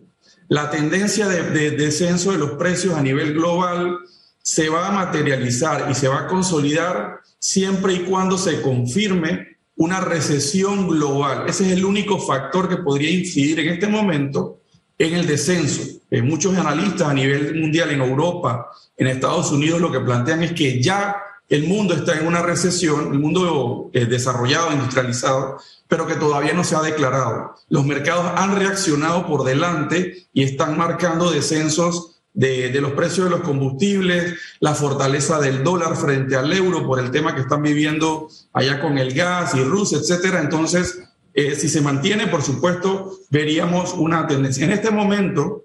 La 0.49 0.71
tendencia 0.71 1.29
de, 1.29 1.51
de 1.51 1.71
descenso 1.71 2.33
de 2.33 2.39
los 2.39 2.53
precios 2.53 2.95
a 2.95 3.03
nivel 3.03 3.33
global 3.33 3.99
se 4.43 4.69
va 4.69 4.89
a 4.89 4.93
materializar 4.93 5.89
y 5.91 5.95
se 5.95 6.09
va 6.09 6.21
a 6.21 6.27
consolidar 6.27 7.21
siempre 7.39 7.95
y 7.95 8.01
cuando 8.01 8.39
se 8.39 8.63
confirme 8.63 9.59
una 9.77 10.01
recesión 10.01 10.89
global. 10.89 11.45
Ese 11.49 11.67
es 11.67 11.73
el 11.73 11.85
único 11.85 12.19
factor 12.19 12.69
que 12.69 12.77
podría 12.77 13.11
incidir 13.11 13.61
en 13.61 13.69
este 13.69 13.87
momento 13.87 14.61
en 14.99 15.15
el 15.15 15.27
descenso. 15.27 15.83
Eh, 16.11 16.21
muchos 16.21 16.57
analistas 16.57 17.09
a 17.09 17.15
nivel 17.15 17.59
mundial 17.59 17.91
en 17.91 18.03
Europa, 18.03 18.71
en 18.97 19.07
Estados 19.07 19.51
Unidos, 19.53 19.81
lo 19.81 19.91
que 19.91 20.01
plantean 20.01 20.43
es 20.43 20.53
que 20.53 20.83
ya 20.83 21.17
el 21.49 21.67
mundo 21.67 21.95
está 21.95 22.19
en 22.19 22.27
una 22.27 22.43
recesión, 22.43 23.13
el 23.13 23.19
mundo 23.19 23.91
eh, 23.93 24.05
desarrollado, 24.05 24.73
industrializado, 24.73 25.59
pero 25.89 26.07
que 26.07 26.15
todavía 26.15 26.53
no 26.53 26.63
se 26.63 26.77
ha 26.77 26.83
declarado. 26.83 27.55
Los 27.69 27.87
mercados 27.87 28.27
han 28.37 28.57
reaccionado 28.57 29.27
por 29.27 29.45
delante 29.45 30.27
y 30.33 30.45
están 30.45 30.77
marcando 30.77 31.31
descensos 31.31 32.10
de, 32.33 32.81
los 32.81 32.93
precios 32.93 33.27
de 33.27 33.31
los 33.31 33.41
combustibles, 33.41 34.35
la 34.61 34.75
fortaleza 34.75 35.41
del 35.41 35.65
dólar 35.65 35.97
frente 35.97 36.37
al 36.37 36.53
euro 36.53 36.87
por 36.87 37.01
el 37.01 37.11
tema 37.11 37.35
que 37.35 37.43
están 37.43 37.63
viviendo 37.63 38.29
allá 38.53 38.81
con 38.81 38.99
el 38.99 39.13
gas 39.13 39.55
y 39.55 39.63
Rusia, 39.63 39.99
etcétera. 39.99 40.41
Entonces, 40.41 41.03
eh, 41.35 41.55
si 41.55 41.69
se 41.69 41.81
mantiene, 41.81 42.27
por 42.27 42.43
supuesto, 42.43 43.19
veríamos 43.31 43.95
una 43.95 44.27
tendencia. 44.27 44.65
En 44.65 44.73
este 44.73 44.91
momento, 44.91 45.65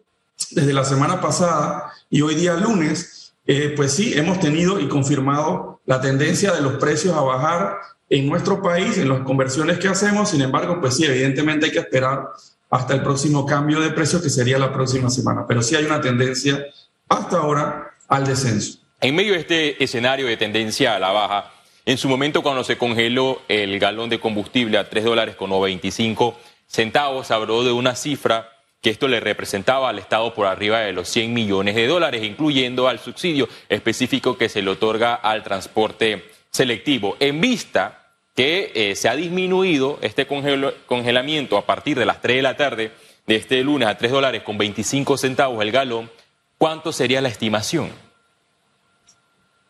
desde 0.52 0.74
la 0.74 0.86
semana 0.86 1.22
pasada 1.22 1.92
y 2.10 2.22
hoy 2.22 2.36
día 2.36 2.56
lunes, 2.56 3.34
eh, 3.48 3.74
pues 3.76 3.94
sí, 3.94 4.14
hemos 4.16 4.40
tenido 4.40 4.80
y 4.80 4.88
confirmado 4.88 5.82
la 5.86 6.02
tendencia 6.02 6.52
de 6.52 6.62
los 6.62 6.74
precios 6.74 7.16
a 7.16 7.22
bajar 7.22 7.78
en 8.10 8.28
nuestro 8.28 8.62
país, 8.62 8.98
en 8.98 9.10
las 9.10 9.22
conversiones 9.22 9.78
que 9.78 9.88
hacemos. 9.88 10.30
Sin 10.30 10.42
embargo, 10.42 10.80
pues 10.82 10.96
sí, 10.96 11.06
evidentemente 11.06 11.68
hay 11.68 11.72
que 11.72 11.80
esperar 11.80 12.30
hasta 12.76 12.94
el 12.94 13.02
próximo 13.02 13.46
cambio 13.46 13.80
de 13.80 13.90
precios, 13.92 14.22
que 14.22 14.30
sería 14.30 14.58
la 14.58 14.74
próxima 14.74 15.10
semana. 15.10 15.46
Pero 15.48 15.62
sí 15.62 15.76
hay 15.76 15.86
una 15.86 16.02
tendencia 16.02 16.66
hasta 17.08 17.38
ahora 17.38 17.92
al 18.10 18.26
descenso. 18.28 18.80
En 19.00 19.16
medio 19.16 19.34
de 19.34 19.40
este 19.40 19.84
escenario 19.84 20.28
de 20.28 20.36
tendencia 20.36 20.96
a 20.96 21.00
la 21.00 21.12
baja, 21.12 21.54
en 21.86 21.98
su 21.98 22.10
momento 22.10 22.44
cuando 22.44 22.66
se 22.66 22.78
congeló 22.78 23.42
el 23.48 23.80
galón 23.80 24.10
de 24.10 24.20
combustible 24.20 24.78
a 24.78 24.90
3 24.90 25.06
dólares 25.06 25.36
con 25.36 25.52
95 25.52 26.38
centavos, 26.68 27.32
habló 27.32 27.64
de 27.64 27.72
una 27.72 27.96
cifra 27.96 28.50
que 28.82 28.90
esto 28.90 29.08
le 29.08 29.22
representaba 29.22 29.88
al 29.88 29.98
Estado 29.98 30.34
por 30.34 30.46
arriba 30.46 30.80
de 30.80 30.92
los 30.92 31.08
100 31.08 31.34
millones 31.34 31.76
de 31.76 31.88
dólares, 31.88 32.24
incluyendo 32.24 32.90
al 32.90 33.00
subsidio 33.00 33.48
específico 33.70 34.38
que 34.38 34.50
se 34.50 34.62
le 34.62 34.72
otorga 34.72 35.16
al 35.16 35.44
transporte 35.44 36.26
selectivo. 36.52 37.16
En 37.22 37.40
vista 37.40 38.05
que 38.36 38.72
eh, 38.76 38.96
se 38.96 39.08
ha 39.08 39.16
disminuido 39.16 39.98
este 40.02 40.28
congelamiento 40.28 41.58
a 41.58 41.66
partir 41.66 41.98
de 41.98 42.06
las 42.06 42.22
3 42.22 42.38
de 42.38 42.42
la 42.42 42.58
tarde 42.58 42.92
de 43.26 43.36
este 43.38 43.64
lunes 43.64 43.88
a 43.88 43.98
3 43.98 44.12
dólares 44.12 44.44
con 44.44 44.58
25 44.58 45.18
centavos 45.18 45.62
el 45.62 45.72
galón, 45.72 46.12
¿cuánto 46.58 46.92
sería 46.92 47.22
la 47.22 47.30
estimación? 47.30 47.90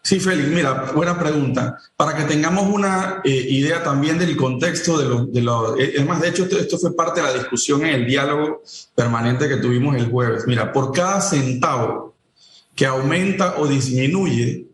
Sí, 0.01 0.19
Félix, 0.19 0.49
mira, 0.49 0.91
buena 0.93 1.17
pregunta. 1.17 1.77
Para 1.95 2.15
que 2.15 2.23
tengamos 2.23 2.67
una 2.67 3.21
eh, 3.23 3.29
idea 3.49 3.81
también 3.81 4.19
del 4.19 4.35
contexto 4.35 4.97
de 4.97 5.05
lo, 5.05 5.25
de 5.25 5.41
lo 5.41 5.77
eh, 5.79 5.93
es 5.95 6.05
más, 6.05 6.21
de 6.21 6.29
hecho, 6.29 6.45
esto, 6.45 6.77
fue 6.77 6.95
parte 6.95 7.21
de 7.21 7.27
la 7.27 7.33
discusión 7.33 7.83
en 7.85 7.95
el 7.95 8.05
diálogo 8.05 8.61
permanente 8.93 9.47
que 9.47 9.57
tuvimos 9.57 9.95
el 9.95 10.09
jueves. 10.09 10.43
Mira, 10.45 10.71
por 10.71 10.91
cada 10.91 11.21
centavo 11.21 12.15
que 12.75 12.85
aumenta 12.85 13.55
o 13.57 13.67
disminuye 13.67 14.67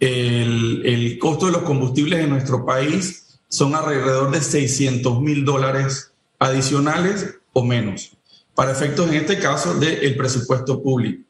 el 0.00 1.16
costo 1.20 1.46
de 1.46 1.52
los 1.52 1.62
combustibles 1.62 2.18
en 2.18 2.30
nuestro 2.30 2.66
país, 2.66 3.21
son 3.52 3.74
alrededor 3.74 4.30
de 4.30 4.40
600 4.40 5.20
mil 5.20 5.44
dólares 5.44 6.10
adicionales 6.38 7.34
o 7.52 7.62
menos, 7.62 8.16
para 8.54 8.72
efectos 8.72 9.10
en 9.10 9.16
este 9.16 9.38
caso 9.38 9.74
del 9.74 10.16
presupuesto 10.16 10.82
público. 10.82 11.22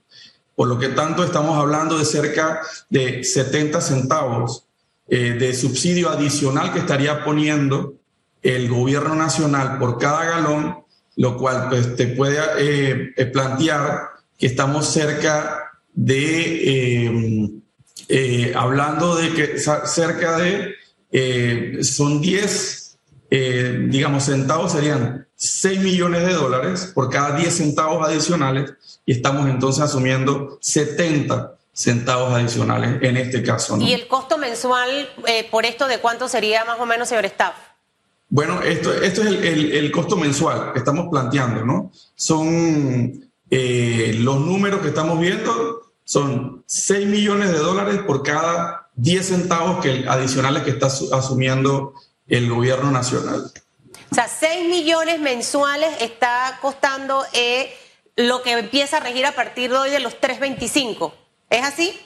Por 0.55 0.69
lo 0.69 0.79
que 0.79 0.91
tanto 0.91 1.25
estamos 1.25 1.59
hablando 1.59 1.99
de 1.99 2.05
cerca 2.05 2.61
de 2.89 3.25
70 3.25 3.81
centavos 3.81 4.67
eh, 5.09 5.33
de 5.33 5.53
subsidio 5.53 6.11
adicional 6.11 6.73
que 6.73 6.79
estaría 6.79 7.25
poniendo 7.25 7.95
el 8.41 8.69
gobierno 8.69 9.17
nacional 9.17 9.81
por 9.81 9.99
cada 9.99 10.25
galón, 10.25 10.77
lo 11.17 11.37
cual 11.37 11.71
pues, 11.71 11.97
te 11.97 12.07
puede 12.07 12.39
eh, 12.59 13.15
eh, 13.17 13.27
plantear 13.27 14.11
que 14.39 14.47
estamos 14.47 14.87
cerca 14.87 15.73
de, 15.93 17.51
hablando 18.55 19.17
de 19.17 19.33
que 19.33 19.59
cerca 19.59 20.39
de, 20.39 20.82
son 21.83 22.21
10, 22.21 22.99
digamos, 23.89 24.25
centavos 24.25 24.73
serían 24.73 25.27
6 25.37 25.81
millones 25.81 26.25
de 26.25 26.35
dólares 26.35 26.93
por 26.95 27.11
cada 27.11 27.37
10 27.37 27.53
centavos 27.53 28.07
adicionales 28.07 28.75
y 29.05 29.13
estamos 29.13 29.49
entonces 29.49 29.83
asumiendo 29.83 30.59
70 30.61 31.57
centavos 31.73 32.33
adicionales 32.35 33.03
en 33.03 33.17
este 33.17 33.43
caso. 33.43 33.77
¿Y 33.79 33.93
el 33.93 34.07
costo 34.07 34.39
mensual 34.39 35.09
eh, 35.27 35.49
por 35.51 35.65
esto 35.65 35.89
de 35.89 35.99
cuánto 35.99 36.29
sería 36.29 36.65
más 36.65 36.79
o 36.79 36.87
menos, 36.87 37.09
señor 37.09 37.25
Staff? 37.25 37.55
Bueno, 38.29 38.63
esto, 38.63 38.93
esto 38.93 39.23
es 39.23 39.29
el, 39.29 39.73
el, 39.73 39.91
costo 39.91 40.17
mensual 40.17 40.73
que 40.73 40.79
estamos 40.79 41.09
planteando, 41.11 41.65
¿no? 41.67 41.93
Son 42.15 43.29
eh, 43.51 44.17
los 44.19 44.41
números 44.41 44.81
que 44.81 44.89
estamos 44.89 45.21
viendo, 45.21 45.93
son 46.05 46.63
6 46.67 47.09
millones 47.09 47.53
de 47.53 47.59
dólares 47.59 48.01
por 48.07 48.23
cada 48.23 48.82
10 48.95 49.27
centavos 49.27 49.83
que, 49.83 50.05
adicionales 50.09 50.63
que 50.63 50.71
está 50.71 50.87
asumiendo 50.87 51.95
el 52.27 52.51
gobierno 52.51 52.91
nacional. 52.91 53.51
O 54.11 54.15
sea, 54.15 54.29
6 54.29 54.69
millones 54.69 55.21
mensuales 55.21 55.91
está 56.01 56.59
costando 56.61 57.25
eh, 57.33 57.75
lo 58.17 58.43
que 58.43 58.53
empieza 58.53 58.99
a 58.99 59.01
regir 59.01 59.25
a 59.25 59.33
partir 59.33 59.71
de 59.71 59.79
hoy 59.79 59.91
de 59.91 60.01
los 60.01 60.21
325. 60.21 61.15
¿Es 61.49 61.65
así? 61.65 61.99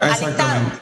Exactamente. 0.00 0.78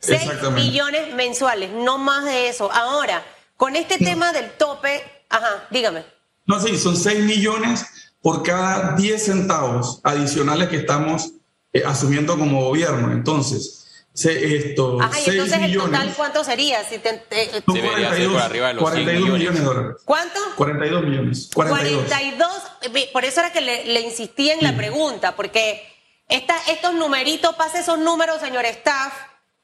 6 0.00 0.50
millones 0.52 1.14
mensuales, 1.14 1.70
no 1.70 1.96
más 1.98 2.24
de 2.24 2.48
eso. 2.48 2.70
Ahora, 2.70 3.24
con 3.56 3.76
este 3.76 3.98
tema 3.98 4.32
del 4.32 4.50
tope, 4.52 5.02
ajá, 5.30 5.66
dígame. 5.70 6.04
No, 6.46 6.60
sí, 6.60 6.76
son 6.76 6.96
6 6.96 7.24
millones 7.24 7.86
por 8.20 8.42
cada 8.42 8.94
10 8.96 9.24
centavos 9.24 10.00
adicionales 10.02 10.68
que 10.68 10.76
estamos 10.76 11.32
eh, 11.72 11.82
asumiendo 11.86 12.38
como 12.38 12.64
gobierno. 12.64 13.12
Entonces, 13.12 13.83
esto, 14.14 14.98
Ajá, 15.00 15.18
y 15.20 15.30
entonces 15.30 15.58
el 15.60 15.76
total 15.76 16.14
cuánto 16.16 16.44
sería? 16.44 16.84
Si 16.84 16.98
te, 16.98 17.14
te, 17.14 17.62
42, 17.62 18.42
arriba 18.42 18.68
de 18.68 18.74
los 18.74 18.82
42 18.82 19.28
millones. 19.30 19.58
de 19.58 19.64
dólares. 19.64 19.96
¿Cuánto? 20.04 20.40
42 20.56 21.02
millones. 21.02 21.50
42. 21.52 22.04
42. 22.08 23.10
Por 23.12 23.24
eso 23.24 23.40
era 23.40 23.52
que 23.52 23.60
le, 23.60 23.84
le 23.86 24.00
insistí 24.02 24.50
en 24.50 24.62
la 24.62 24.76
pregunta, 24.76 25.34
porque 25.34 25.82
esta, 26.28 26.54
estos 26.68 26.94
numeritos, 26.94 27.56
pase 27.56 27.80
esos 27.80 27.98
números, 27.98 28.40
señor 28.40 28.64
staff, 28.66 29.12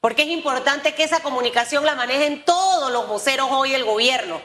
porque 0.01 0.23
es 0.23 0.29
importante 0.29 0.95
que 0.95 1.03
esa 1.03 1.21
comunicación 1.21 1.85
la 1.85 1.95
manejen 1.95 2.43
todos 2.43 2.91
los 2.91 3.07
voceros 3.07 3.47
hoy 3.51 3.71
del 3.71 3.85
gobierno. 3.85 4.41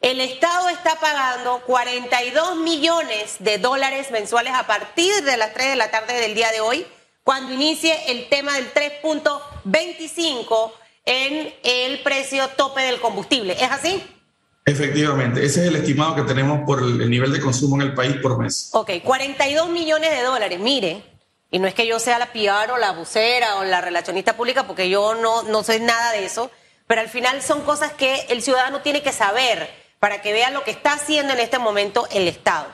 El 0.00 0.20
Estado 0.20 0.68
está 0.70 0.98
pagando 1.00 1.60
42 1.66 2.56
millones 2.56 3.36
de 3.40 3.58
dólares 3.58 4.10
mensuales 4.10 4.54
a 4.54 4.66
partir 4.66 5.12
de 5.24 5.36
las 5.36 5.52
3 5.52 5.70
de 5.70 5.76
la 5.76 5.90
tarde 5.90 6.14
del 6.14 6.34
día 6.34 6.50
de 6.52 6.60
hoy 6.60 6.86
cuando 7.24 7.52
inicie 7.52 7.94
el 8.08 8.28
tema 8.28 8.54
del 8.54 8.72
3.25 8.72 10.72
en 11.04 11.54
el 11.62 12.02
precio 12.02 12.48
tope 12.56 12.82
del 12.82 13.00
combustible. 13.00 13.54
¿Es 13.54 13.70
así? 13.70 14.02
Efectivamente, 14.64 15.44
ese 15.44 15.62
es 15.62 15.68
el 15.68 15.76
estimado 15.76 16.14
que 16.14 16.22
tenemos 16.22 16.60
por 16.66 16.82
el 16.82 17.10
nivel 17.10 17.32
de 17.32 17.40
consumo 17.40 17.76
en 17.76 17.82
el 17.82 17.94
país 17.94 18.16
por 18.22 18.38
mes. 18.38 18.70
Ok, 18.72 18.90
42 19.02 19.70
millones 19.70 20.10
de 20.10 20.22
dólares, 20.22 20.60
mire, 20.60 21.02
y 21.50 21.58
no 21.58 21.66
es 21.66 21.74
que 21.74 21.86
yo 21.86 21.98
sea 21.98 22.18
la 22.18 22.32
PR 22.32 22.72
o 22.72 22.78
la 22.78 22.92
vocera 22.92 23.56
o 23.56 23.64
la 23.64 23.80
relacionista 23.80 24.36
pública, 24.36 24.66
porque 24.66 24.88
yo 24.88 25.14
no, 25.14 25.42
no 25.44 25.64
sé 25.64 25.80
nada 25.80 26.12
de 26.12 26.24
eso, 26.24 26.50
pero 26.86 27.00
al 27.00 27.08
final 27.08 27.42
son 27.42 27.62
cosas 27.62 27.92
que 27.92 28.26
el 28.28 28.42
ciudadano 28.42 28.82
tiene 28.82 29.02
que 29.02 29.12
saber 29.12 29.68
para 29.98 30.22
que 30.22 30.32
vea 30.32 30.50
lo 30.50 30.62
que 30.62 30.70
está 30.70 30.92
haciendo 30.92 31.32
en 31.32 31.40
este 31.40 31.58
momento 31.58 32.06
el 32.12 32.28
Estado. 32.28 32.68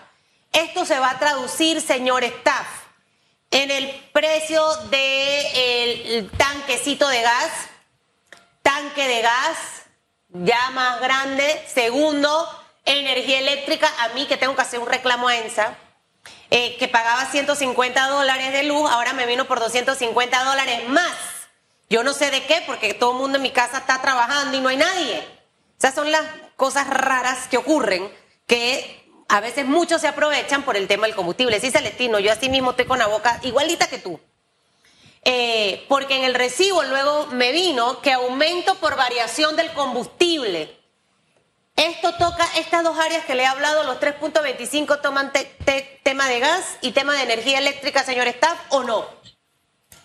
Esto 0.52 0.84
se 0.84 0.98
va 0.98 1.10
a 1.10 1.18
traducir, 1.18 1.80
señor 1.80 2.24
staff, 2.24 2.85
en 3.56 3.70
el 3.70 3.88
precio 4.12 4.62
del 4.90 6.30
tanquecito 6.36 7.08
de 7.08 7.22
gas, 7.22 7.50
tanque 8.60 9.08
de 9.08 9.22
gas 9.22 9.56
ya 10.28 10.70
más 10.72 11.00
grande. 11.00 11.64
Segundo, 11.66 12.46
energía 12.84 13.38
eléctrica, 13.38 13.90
a 14.00 14.08
mí 14.08 14.26
que 14.26 14.36
tengo 14.36 14.54
que 14.54 14.60
hacer 14.60 14.78
un 14.78 14.86
reclamo 14.86 15.28
a 15.28 15.38
ENSA, 15.38 15.74
eh, 16.50 16.76
que 16.76 16.86
pagaba 16.86 17.24
150 17.30 18.08
dólares 18.08 18.52
de 18.52 18.64
luz, 18.64 18.90
ahora 18.90 19.14
me 19.14 19.24
vino 19.24 19.46
por 19.46 19.58
250 19.58 20.44
dólares 20.44 20.86
más. 20.90 21.16
Yo 21.88 22.04
no 22.04 22.12
sé 22.12 22.30
de 22.30 22.44
qué, 22.44 22.62
porque 22.66 22.92
todo 22.92 23.12
el 23.12 23.18
mundo 23.18 23.36
en 23.36 23.42
mi 23.42 23.52
casa 23.52 23.78
está 23.78 24.02
trabajando 24.02 24.54
y 24.54 24.60
no 24.60 24.68
hay 24.68 24.76
nadie. 24.76 25.26
Esas 25.78 25.94
son 25.94 26.12
las 26.12 26.24
cosas 26.56 26.88
raras 26.88 27.48
que 27.48 27.56
ocurren 27.56 28.12
que 28.46 29.05
a 29.28 29.40
veces 29.40 29.66
muchos 29.66 30.00
se 30.00 30.08
aprovechan 30.08 30.62
por 30.62 30.76
el 30.76 30.86
tema 30.86 31.06
del 31.06 31.16
combustible. 31.16 31.60
Sí, 31.60 31.70
Celestino, 31.70 32.18
yo 32.18 32.32
así 32.32 32.48
mismo 32.48 32.70
estoy 32.70 32.86
con 32.86 32.98
la 32.98 33.06
boca 33.06 33.40
igualita 33.42 33.88
que 33.88 33.98
tú. 33.98 34.20
Eh, 35.24 35.84
porque 35.88 36.16
en 36.16 36.24
el 36.24 36.34
recibo 36.34 36.84
luego 36.84 37.26
me 37.32 37.50
vino 37.50 38.00
que 38.00 38.12
aumento 38.12 38.76
por 38.76 38.96
variación 38.96 39.56
del 39.56 39.72
combustible. 39.72 40.76
Esto 41.74 42.14
toca 42.14 42.46
estas 42.56 42.84
dos 42.84 42.96
áreas 42.98 43.24
que 43.24 43.34
le 43.34 43.42
he 43.42 43.46
hablado, 43.46 43.82
los 43.84 43.98
3.25 43.98 45.00
toman 45.02 45.32
tema 46.04 46.28
de 46.28 46.40
gas 46.40 46.78
y 46.80 46.92
tema 46.92 47.14
de 47.14 47.24
energía 47.24 47.58
eléctrica, 47.58 48.04
señor 48.04 48.28
Staff, 48.28 48.58
¿o 48.70 48.84
no? 48.84 49.04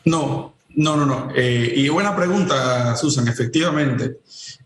No, 0.03 0.55
no, 0.69 0.97
no, 0.97 1.05
no. 1.05 1.31
Eh, 1.35 1.71
y 1.75 1.87
buena 1.87 2.15
pregunta, 2.15 2.97
Susan, 2.97 3.27
efectivamente. 3.27 4.17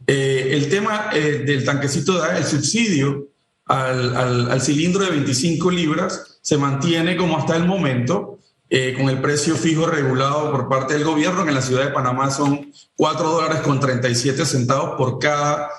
Eh, 0.07 0.51
el 0.53 0.69
tema 0.69 1.09
del 1.11 1.65
tanquecito 1.65 2.13
de 2.13 2.27
gas, 2.27 2.37
el 2.37 2.45
subsidio, 2.45 3.27
al, 3.65 4.49
al, 4.51 4.61
cilindro 4.61 5.03
de 5.03 5.11
25 5.11 5.71
libras 5.71 6.37
se 6.41 6.57
mantiene 6.57 7.17
como 7.17 7.37
hasta 7.37 7.55
el 7.55 7.65
momento, 7.65 8.39
eh, 8.69 8.93
con 8.95 9.09
el 9.09 9.19
precio 9.21 9.55
fijo 9.55 9.87
regulado 9.87 10.51
por 10.51 10.69
parte 10.69 10.93
del 10.93 11.03
gobierno, 11.03 11.43
que 11.43 11.49
en 11.49 11.55
la 11.55 11.61
ciudad 11.61 11.85
de 11.85 11.91
Panamá 11.91 12.29
son 12.29 12.71
4 12.95 13.29
dólares 13.29 13.61
con 13.61 13.79
37 13.79 14.45
centavos 14.45 14.95
por 14.97 15.17
cada 15.19 15.69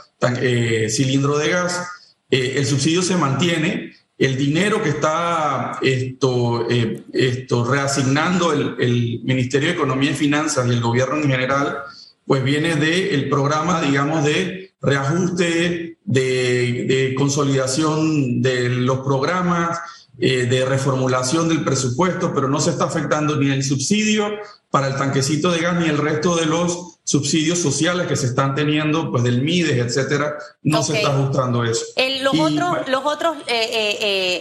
eh, 0.40 0.88
cilindro 0.90 1.38
de 1.38 1.50
gas. 1.50 1.86
Eh, 2.30 2.54
el 2.56 2.66
subsidio 2.66 3.02
se 3.02 3.16
mantiene 3.16 3.92
el 4.18 4.36
dinero 4.36 4.82
que 4.82 4.88
está 4.88 5.78
esto, 5.82 6.66
esto 7.12 7.70
reasignando 7.70 8.52
el, 8.52 8.74
el, 8.80 9.20
Ministerio 9.24 9.68
de 9.68 9.74
Economía 9.74 10.12
y 10.12 10.14
Finanzas 10.14 10.66
y 10.66 10.70
el 10.70 10.80
gobierno 10.80 11.16
en 11.16 11.28
general, 11.28 11.80
pues 12.24 12.42
viene 12.42 12.76
del 12.76 13.28
programa, 13.28 13.82
digamos, 13.82 14.24
de 14.24 14.72
reajuste, 14.80 15.95
de, 16.06 16.84
de 16.88 17.14
consolidación 17.14 18.40
de 18.40 18.68
los 18.70 19.00
programas, 19.00 19.78
eh, 20.18 20.46
de 20.46 20.64
reformulación 20.64 21.46
del 21.46 21.62
presupuesto, 21.62 22.32
pero 22.34 22.48
no 22.48 22.58
se 22.58 22.70
está 22.70 22.84
afectando 22.84 23.36
ni 23.36 23.50
el 23.50 23.62
subsidio 23.62 24.30
para 24.70 24.86
el 24.88 24.96
tanquecito 24.96 25.50
de 25.50 25.60
gas 25.60 25.78
ni 25.78 25.90
el 25.90 25.98
resto 25.98 26.34
de 26.36 26.46
los 26.46 27.00
subsidios 27.04 27.58
sociales 27.58 28.06
que 28.06 28.16
se 28.16 28.24
están 28.24 28.54
teniendo, 28.54 29.10
pues 29.10 29.24
del 29.24 29.42
MIDES, 29.42 29.76
etcétera, 29.76 30.38
no 30.62 30.82
se 30.82 30.96
está 30.96 31.10
ajustando 31.10 31.64
eso. 31.64 31.84
los, 32.22 32.32
otros, 32.32 32.88
los 32.88 33.04
otros 33.04 33.36
eh, 33.46 33.98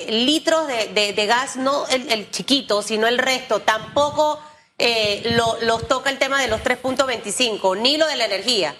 eh, 0.07 0.23
litros 0.25 0.65
de, 0.67 1.11
de, 1.11 1.25
gas, 1.25 1.57
no 1.57 1.85
el, 1.87 2.09
el, 2.09 2.31
chiquito, 2.31 2.81
sino 2.81 3.05
el 3.05 3.17
resto, 3.17 3.59
tampoco 3.59 4.39
lo, 4.79 5.57
los 5.61 5.89
toca 5.89 6.09
el 6.09 6.19
tema 6.19 6.41
de 6.41 6.47
los 6.47 6.61
3.25, 6.61 7.81
ni 7.81 7.97
lo 7.97 8.07
de 8.07 8.15
la 8.15 8.25
energía. 8.25 8.75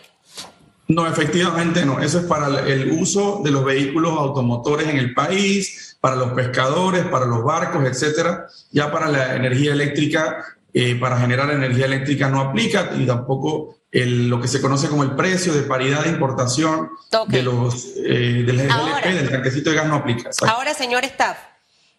No, 0.88 1.08
efectivamente 1.08 1.86
no. 1.86 2.00
Eso 2.00 2.20
es 2.20 2.25
para 2.25 2.48
el 2.68 2.92
uso 2.92 3.42
de 3.44 3.51
los 3.51 3.65
vehículos 3.65 4.18
automotores 4.18 4.88
en 4.88 4.98
el 4.98 5.13
país, 5.13 5.98
para 6.00 6.15
los 6.15 6.34
pescadores, 6.34 7.06
para 7.06 7.25
los 7.25 7.44
barcos, 7.44 7.84
etcétera. 7.86 8.48
Ya 8.72 8.92
para 8.92 9.10
la 9.10 9.36
energía 9.36 9.74
eléctrica, 9.74 10.46
eh, 10.74 10.96
para 10.96 11.18
generar 11.20 11.50
energía 11.50 11.86
eléctrica 11.86 12.30
no 12.30 12.42
aplica 12.42 12.92
y 12.96 13.06
tampoco 13.06 13.77
el, 13.92 14.30
lo 14.30 14.39
que 14.42 14.48
se 14.48 14.62
conoce 14.62 14.89
como 14.89 15.04
el 15.04 15.15
precio 15.15 15.54
de 15.54 15.63
paridad 15.63 16.04
de 16.04 16.10
importación 16.10 16.89
de 17.27 17.42
los 17.42 17.94
eh, 17.98 18.44
del 18.46 18.58
GLP, 18.58 19.06
del 19.06 19.30
tanquecito 19.30 19.70
de 19.70 19.77
gas 19.77 19.88
no 19.88 19.96
aplica. 19.96 20.30
Ahora, 20.48 20.74
señor 20.74 21.06
Staff, 21.06 21.38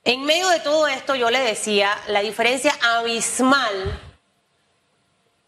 en 0.05 0.25
medio 0.25 0.49
de 0.51 0.61
todo 0.61 0.87
esto 0.87 1.17
yo 1.17 1.31
le 1.31 1.41
decía 1.41 1.91
la 2.09 2.21
diferencia 2.21 2.73
abismal 2.99 3.99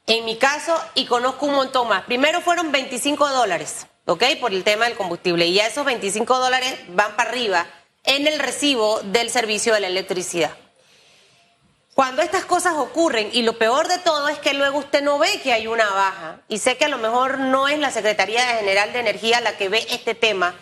en 0.09 0.25
mi 0.25 0.37
caso, 0.37 0.75
y 0.95 1.05
conozco 1.05 1.47
un 1.47 1.55
montón 1.55 1.87
más. 1.87 2.05
Primero 2.05 2.41
fueron 2.41 2.73
25 2.73 3.29
dólares, 3.29 3.87
¿ok? 4.07 4.25
Por 4.41 4.55
el 4.55 4.65
tema 4.65 4.87
del 4.87 4.97
combustible. 4.97 5.47
Y 5.47 5.55
ya 5.55 5.67
esos 5.67 5.85
25 5.85 6.39
dólares 6.39 6.75
van 6.89 7.15
para 7.15 7.29
arriba 7.29 7.67
en 8.05 8.27
el 8.27 8.39
recibo 8.39 9.01
del 9.03 9.29
servicio 9.29 9.75
de 9.75 9.81
la 9.81 9.87
electricidad. 9.87 10.57
Cuando 11.93 12.23
estas 12.23 12.47
cosas 12.47 12.75
ocurren, 12.77 13.29
y 13.33 13.43
lo 13.43 13.59
peor 13.59 13.87
de 13.87 13.99
todo 13.99 14.29
es 14.29 14.39
que 14.39 14.55
luego 14.55 14.79
usted 14.79 15.03
no 15.03 15.19
ve 15.19 15.41
que 15.43 15.53
hay 15.53 15.67
una 15.67 15.91
baja, 15.91 16.41
y 16.49 16.59
sé 16.59 16.79
que 16.79 16.87
a 16.87 16.89
lo 16.89 16.97
mejor 16.97 17.39
no 17.39 17.69
es 17.69 17.79
la 17.79 17.91
Secretaría 17.91 18.41
General 18.57 18.93
de 18.95 19.01
Energía 19.01 19.43
la 19.43 19.59
que 19.59 19.69
ve 19.69 19.87
este 19.91 20.15
tema, 20.15 20.55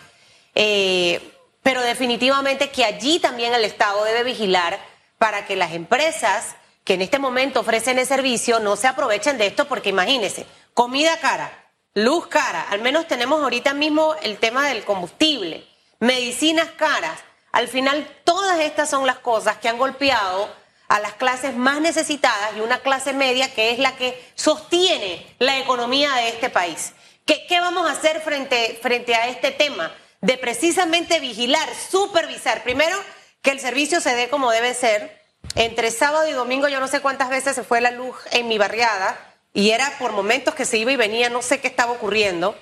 eh, 0.55 1.21
pero 1.63 1.81
definitivamente 1.81 2.69
que 2.69 2.83
allí 2.83 3.19
también 3.19 3.53
el 3.53 3.63
Estado 3.63 4.03
debe 4.03 4.23
vigilar 4.23 4.77
para 5.17 5.45
que 5.45 5.55
las 5.55 5.71
empresas 5.71 6.55
que 6.87 6.93
en 6.93 7.01
este 7.01 7.19
momento 7.19 7.59
ofrecen 7.59 7.99
el 7.99 8.07
servicio 8.07 8.61
no 8.61 8.77
se 8.77 8.87
aprovechen 8.87 9.37
de 9.37 9.45
esto 9.45 9.67
porque 9.67 9.89
imagínense, 9.89 10.45
comida 10.73 11.17
cara, 11.17 11.51
luz 11.93 12.27
cara, 12.27 12.65
al 12.69 12.79
menos 12.79 13.09
tenemos 13.09 13.43
ahorita 13.43 13.73
mismo 13.73 14.15
el 14.23 14.37
tema 14.37 14.69
del 14.69 14.85
combustible, 14.85 15.67
medicinas 15.99 16.69
caras. 16.77 17.19
Al 17.51 17.67
final 17.67 18.07
todas 18.23 18.61
estas 18.61 18.89
son 18.89 19.05
las 19.05 19.19
cosas 19.19 19.57
que 19.57 19.67
han 19.67 19.77
golpeado 19.77 20.49
a 20.87 21.01
las 21.01 21.15
clases 21.15 21.57
más 21.57 21.81
necesitadas 21.81 22.55
y 22.55 22.61
una 22.61 22.79
clase 22.79 23.11
media 23.11 23.53
que 23.53 23.71
es 23.71 23.79
la 23.79 23.97
que 23.97 24.25
sostiene 24.35 25.27
la 25.39 25.59
economía 25.59 26.13
de 26.13 26.29
este 26.29 26.49
país. 26.49 26.93
¿Qué, 27.25 27.45
qué 27.47 27.59
vamos 27.59 27.85
a 27.85 27.91
hacer 27.91 28.21
frente, 28.21 28.79
frente 28.81 29.13
a 29.13 29.27
este 29.27 29.51
tema? 29.51 29.93
De 30.21 30.37
precisamente 30.37 31.19
vigilar, 31.19 31.67
supervisar, 31.91 32.63
primero 32.63 32.97
que 33.41 33.51
el 33.51 33.59
servicio 33.59 33.99
se 33.99 34.15
dé 34.15 34.29
como 34.29 34.51
debe 34.51 34.73
ser, 34.73 35.26
entre 35.55 35.91
sábado 35.91 36.27
y 36.27 36.33
domingo 36.33 36.67
yo 36.67 36.79
no 36.79 36.87
sé 36.87 36.99
cuántas 36.99 37.29
veces 37.29 37.55
se 37.55 37.63
fue 37.63 37.81
la 37.81 37.91
luz 37.91 38.15
en 38.31 38.47
mi 38.47 38.57
barriada 38.57 39.17
y 39.53 39.71
era 39.71 39.91
por 39.97 40.11
momentos 40.11 40.53
que 40.53 40.65
se 40.65 40.77
iba 40.77 40.91
y 40.91 40.95
venía, 40.95 41.29
no 41.29 41.41
sé 41.41 41.59
qué 41.59 41.67
estaba 41.67 41.91
ocurriendo. 41.91 42.55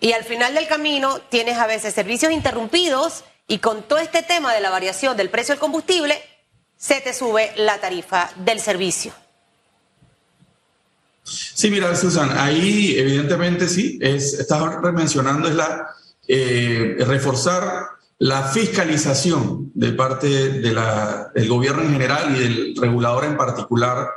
Y 0.00 0.12
al 0.12 0.24
final 0.24 0.54
del 0.54 0.66
camino 0.66 1.18
tienes 1.28 1.58
a 1.58 1.66
veces 1.66 1.94
servicios 1.94 2.32
interrumpidos 2.32 3.24
y 3.46 3.58
con 3.58 3.82
todo 3.82 3.98
este 3.98 4.22
tema 4.22 4.54
de 4.54 4.60
la 4.60 4.70
variación 4.70 5.16
del 5.16 5.30
precio 5.30 5.54
del 5.54 5.60
combustible, 5.60 6.20
se 6.76 7.00
te 7.00 7.12
sube 7.12 7.52
la 7.56 7.78
tarifa 7.78 8.30
del 8.36 8.60
servicio. 8.60 9.12
Sí, 11.22 11.70
mira, 11.70 11.94
Susan, 11.94 12.36
ahí 12.36 12.98
evidentemente 12.98 13.68
sí, 13.68 13.98
es, 14.00 14.34
estás 14.34 14.80
mencionando 14.92 15.48
es 15.48 15.54
la 15.54 15.94
eh, 16.26 16.96
reforzar 17.00 17.90
la 18.22 18.44
fiscalización 18.44 19.72
de 19.74 19.92
parte 19.94 20.28
de 20.28 20.76
del 21.34 21.48
gobierno 21.48 21.82
en 21.82 21.90
general 21.90 22.36
y 22.36 22.38
del 22.38 22.76
regulador 22.76 23.24
en 23.24 23.36
particular. 23.36 24.10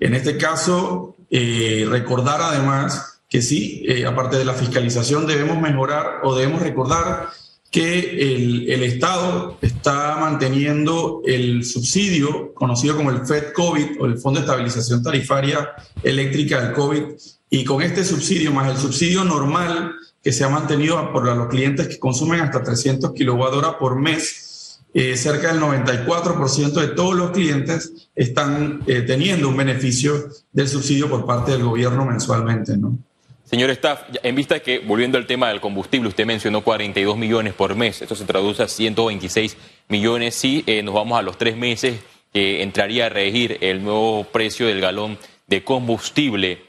En 0.00 0.14
este 0.14 0.36
caso, 0.36 1.14
eh, 1.30 1.86
recordar 1.88 2.42
además 2.42 3.20
que 3.28 3.40
sí, 3.42 3.84
eh, 3.86 4.06
aparte 4.06 4.38
de 4.38 4.44
la 4.44 4.54
fiscalización, 4.54 5.28
debemos 5.28 5.60
mejorar 5.60 6.22
o 6.24 6.34
debemos 6.34 6.62
recordar 6.62 7.28
que 7.70 8.34
el, 8.34 8.68
el, 8.68 8.82
Estado 8.82 9.56
está 9.62 10.16
manteniendo 10.16 11.22
el 11.24 11.64
subsidio 11.64 12.52
conocido 12.54 12.96
como 12.96 13.10
el 13.10 13.24
FED 13.24 13.52
COVID 13.52 14.00
o 14.00 14.06
el 14.06 14.18
Fondo 14.18 14.40
de 14.40 14.46
Estabilización 14.46 15.00
Tarifaria 15.00 15.70
Eléctrica 16.02 16.60
del 16.60 16.72
COVID. 16.72 17.02
Y 17.50 17.64
con 17.64 17.82
este 17.82 18.02
subsidio 18.02 18.50
más 18.50 18.68
el 18.68 18.78
subsidio 18.78 19.22
normal 19.22 19.94
que 20.24 20.32
se 20.32 20.42
ha 20.42 20.48
mantenido 20.48 21.12
por 21.12 21.24
los 21.24 21.48
clientes 21.48 21.86
que 21.86 21.98
consumen 21.98 22.40
hasta 22.40 22.62
300 22.62 23.12
kWh 23.12 23.78
por 23.78 24.00
mes. 24.00 24.80
Eh, 24.94 25.16
cerca 25.16 25.52
del 25.52 25.60
94% 25.60 26.72
de 26.72 26.88
todos 26.88 27.14
los 27.14 27.32
clientes 27.32 28.08
están 28.14 28.80
eh, 28.86 29.02
teniendo 29.02 29.48
un 29.48 29.56
beneficio 29.56 30.30
del 30.52 30.68
subsidio 30.68 31.10
por 31.10 31.26
parte 31.26 31.50
del 31.52 31.64
gobierno 31.64 32.06
mensualmente, 32.06 32.76
¿no? 32.76 32.96
Señor 33.44 33.70
Staff, 33.70 34.02
en 34.22 34.34
vista 34.34 34.54
de 34.54 34.62
que, 34.62 34.78
volviendo 34.78 35.18
al 35.18 35.26
tema 35.26 35.48
del 35.48 35.60
combustible, 35.60 36.08
usted 36.08 36.24
mencionó 36.24 36.62
42 36.62 37.18
millones 37.18 37.52
por 37.52 37.74
mes, 37.74 38.00
esto 38.00 38.14
se 38.14 38.24
traduce 38.24 38.62
a 38.62 38.68
126 38.68 39.56
millones 39.88 40.34
si 40.34 40.64
eh, 40.66 40.82
nos 40.82 40.94
vamos 40.94 41.18
a 41.18 41.22
los 41.22 41.36
tres 41.36 41.56
meses 41.56 42.00
que 42.32 42.62
entraría 42.62 43.06
a 43.06 43.08
regir 43.10 43.58
el 43.60 43.84
nuevo 43.84 44.24
precio 44.24 44.66
del 44.66 44.80
galón 44.80 45.18
de 45.48 45.62
combustible. 45.62 46.62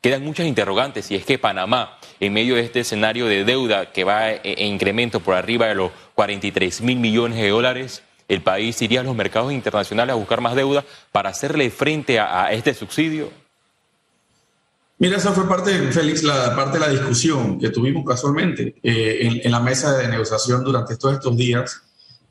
Quedan 0.00 0.24
muchas 0.24 0.46
interrogantes 0.46 1.10
y 1.10 1.16
es 1.16 1.24
que 1.24 1.38
Panamá 1.38 1.98
en 2.20 2.32
medio 2.32 2.54
de 2.54 2.62
este 2.62 2.80
escenario 2.80 3.26
de 3.26 3.44
deuda 3.44 3.92
que 3.92 4.04
va 4.04 4.30
en 4.30 4.74
incremento 4.74 5.20
por 5.20 5.34
arriba 5.34 5.66
de 5.66 5.74
los 5.74 5.90
43 6.14 6.80
mil 6.82 6.98
millones 6.98 7.38
de 7.38 7.48
dólares, 7.48 8.02
el 8.28 8.42
país 8.42 8.80
iría 8.82 9.00
a 9.00 9.04
los 9.04 9.14
mercados 9.14 9.52
internacionales 9.52 10.12
a 10.12 10.16
buscar 10.16 10.40
más 10.40 10.54
deuda 10.54 10.84
para 11.12 11.30
hacerle 11.30 11.70
frente 11.70 12.18
a, 12.18 12.52
este 12.52 12.74
subsidio? 12.74 13.30
Mira, 14.98 15.16
esa 15.16 15.32
fue 15.32 15.48
parte, 15.48 15.72
Félix, 15.92 16.22
la 16.22 16.54
parte 16.54 16.78
de 16.78 16.86
la 16.86 16.90
discusión 16.90 17.58
que 17.58 17.70
tuvimos 17.70 18.04
casualmente 18.06 18.76
eh, 18.82 19.40
en, 19.42 19.50
la 19.50 19.60
mesa 19.60 19.96
de 19.96 20.08
negociación 20.08 20.64
durante 20.64 20.96
todos 20.96 21.16
estos 21.16 21.36
días. 21.36 21.82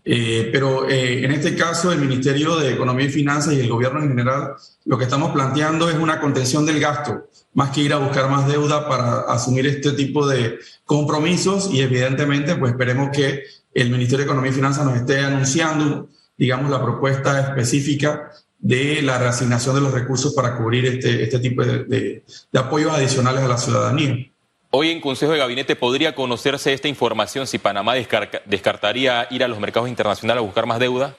Eh, 0.05 0.49
pero 0.51 0.89
eh, 0.89 1.23
en 1.23 1.31
este 1.31 1.55
caso, 1.55 1.91
el 1.91 1.99
Ministerio 1.99 2.57
de 2.57 2.73
Economía 2.73 3.05
y 3.05 3.09
Finanzas 3.09 3.53
y 3.53 3.61
el 3.61 3.69
gobierno 3.69 4.01
en 4.01 4.09
general, 4.09 4.53
lo 4.85 4.97
que 4.97 5.05
estamos 5.05 5.31
planteando 5.31 5.89
es 5.89 5.95
una 5.95 6.19
contención 6.19 6.65
del 6.65 6.79
gasto 6.79 7.29
más 7.53 7.69
que 7.69 7.81
ir 7.81 7.93
a 7.93 7.97
buscar 7.97 8.29
más 8.29 8.47
deuda 8.47 8.87
para 8.87 9.21
asumir 9.21 9.67
este 9.67 9.91
tipo 9.93 10.27
de 10.27 10.59
compromisos 10.85 11.69
y 11.71 11.81
evidentemente 11.81 12.55
pues 12.55 12.71
esperemos 12.71 13.09
que 13.11 13.43
el 13.73 13.89
Ministerio 13.89 14.19
de 14.19 14.23
Economía 14.25 14.51
y 14.51 14.55
Finanzas 14.55 14.85
nos 14.85 14.95
esté 14.95 15.19
anunciando, 15.19 16.09
digamos, 16.37 16.69
la 16.69 16.83
propuesta 16.83 17.39
específica 17.39 18.31
de 18.59 19.01
la 19.01 19.17
reasignación 19.17 19.75
de 19.75 19.81
los 19.81 19.93
recursos 19.93 20.33
para 20.33 20.55
cubrir 20.57 20.85
este, 20.85 21.23
este 21.23 21.39
tipo 21.39 21.63
de, 21.63 22.23
apoyos 22.53 22.93
adicionales 22.93 23.43
a 23.43 23.47
la 23.47 23.57
ciudadanía. 23.57 24.31
Hoy 24.75 24.89
en 24.89 25.01
Consejo 25.01 25.33
de 25.33 25.37
Gabinete 25.37 25.75
podría 25.75 26.15
conocerse 26.15 26.73
esta 26.73 26.87
información 26.87 27.45
si 27.45 27.59
Panamá 27.59 27.93
descartaría 27.93 29.27
ir 29.29 29.43
a 29.43 29.47
los 29.47 29.59
mercados 29.59 29.87
internacionales 29.87 30.41
a 30.41 30.43
buscar 30.43 30.65
más 30.65 30.79
deuda. 30.79 31.15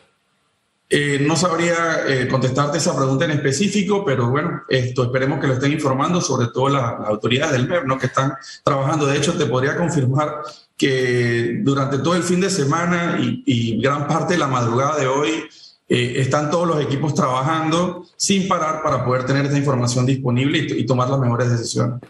Eh, 0.90 1.20
no 1.20 1.36
sabría 1.36 2.00
eh, 2.08 2.26
contestarte 2.26 2.78
esa 2.78 2.96
pregunta 2.96 3.26
en 3.26 3.30
específico, 3.30 4.04
pero 4.04 4.28
bueno, 4.28 4.62
esto 4.68 5.04
esperemos 5.04 5.38
que 5.38 5.46
lo 5.46 5.52
estén 5.52 5.70
informando, 5.70 6.20
sobre 6.20 6.48
todo 6.48 6.68
las 6.68 6.82
autoridades 7.06 7.52
del 7.52 7.68
MEP, 7.68 7.84
¿no? 7.84 7.96
que 7.96 8.06
están 8.06 8.34
trabajando. 8.64 9.06
De 9.06 9.16
hecho, 9.16 9.34
te 9.34 9.46
podría 9.46 9.76
confirmar 9.76 10.42
que 10.76 11.60
durante 11.62 11.98
todo 11.98 12.16
el 12.16 12.24
fin 12.24 12.40
de 12.40 12.50
semana 12.50 13.20
y, 13.20 13.80
gran 13.80 14.08
parte 14.08 14.34
de 14.34 14.40
la 14.40 14.48
madrugada 14.48 14.98
de 14.98 15.06
hoy 15.06 15.44
eh, 15.88 16.14
están 16.16 16.50
todos 16.50 16.66
los 16.66 16.82
equipos 16.82 17.14
trabajando 17.14 18.04
sin 18.16 18.48
parar 18.48 18.82
para 18.82 19.04
poder 19.04 19.24
tener 19.26 19.46
esta 19.46 19.58
información 19.58 20.04
disponible 20.04 20.58
y, 20.58 20.84
tomar 20.84 21.08
las 21.08 21.20
mejores 21.20 21.52
decisiones. 21.52 22.00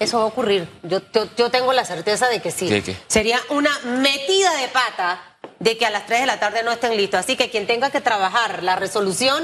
Eso 0.00 0.18
va 0.18 0.24
a 0.24 0.26
ocurrir. 0.26 0.68
Yo, 0.82 1.00
yo, 1.36 1.50
tengo 1.50 1.72
la 1.72 1.84
certeza 1.84 2.28
de 2.28 2.40
que 2.40 2.50
sí. 2.50 2.82
Sería 3.06 3.40
una 3.50 3.78
metida 3.80 4.54
de 4.56 4.68
pata 4.68 5.20
de 5.58 5.78
que 5.78 5.86
a 5.86 5.90
las 5.90 6.06
3 6.06 6.20
de 6.20 6.26
la 6.26 6.40
tarde 6.40 6.62
no 6.62 6.72
estén 6.72 6.96
listos. 6.96 7.20
Así 7.20 7.36
que 7.36 7.50
quien 7.50 7.66
tenga 7.66 7.90
que 7.90 8.00
trabajar 8.00 8.62
la 8.62 8.76
resolución, 8.76 9.42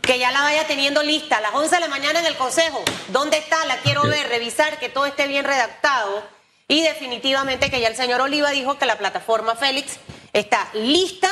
que 0.00 0.18
ya 0.18 0.30
la 0.30 0.42
vaya 0.42 0.66
teniendo 0.66 1.02
lista 1.02 1.38
a 1.38 1.40
las 1.40 1.54
11 1.54 1.74
de 1.74 1.80
la 1.80 1.88
mañana 1.88 2.20
en 2.20 2.26
el 2.26 2.36
Consejo. 2.36 2.82
¿Dónde 3.08 3.38
está? 3.38 3.64
La 3.66 3.78
quiero 3.78 4.02
ver, 4.02 4.28
revisar 4.28 4.78
que 4.78 4.88
todo 4.88 5.06
esté 5.06 5.26
bien 5.26 5.44
redactado. 5.44 6.22
Y 6.68 6.82
definitivamente 6.82 7.70
que 7.70 7.80
ya 7.80 7.88
el 7.88 7.96
señor 7.96 8.20
Oliva 8.20 8.50
dijo 8.50 8.78
que 8.78 8.86
la 8.86 8.96
plataforma 8.96 9.56
Félix 9.56 9.98
está 10.32 10.68
lista 10.72 11.28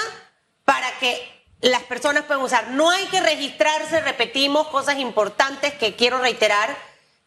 para 0.65 0.91
que 0.99 1.39
las 1.61 1.83
personas 1.85 2.25
puedan 2.25 2.43
usar. 2.43 2.69
No 2.71 2.91
hay 2.91 3.07
que 3.07 3.21
registrarse, 3.21 4.01
repetimos 4.01 4.69
cosas 4.69 4.99
importantes 4.99 5.75
que 5.75 5.95
quiero 5.95 6.19
reiterar. 6.19 6.77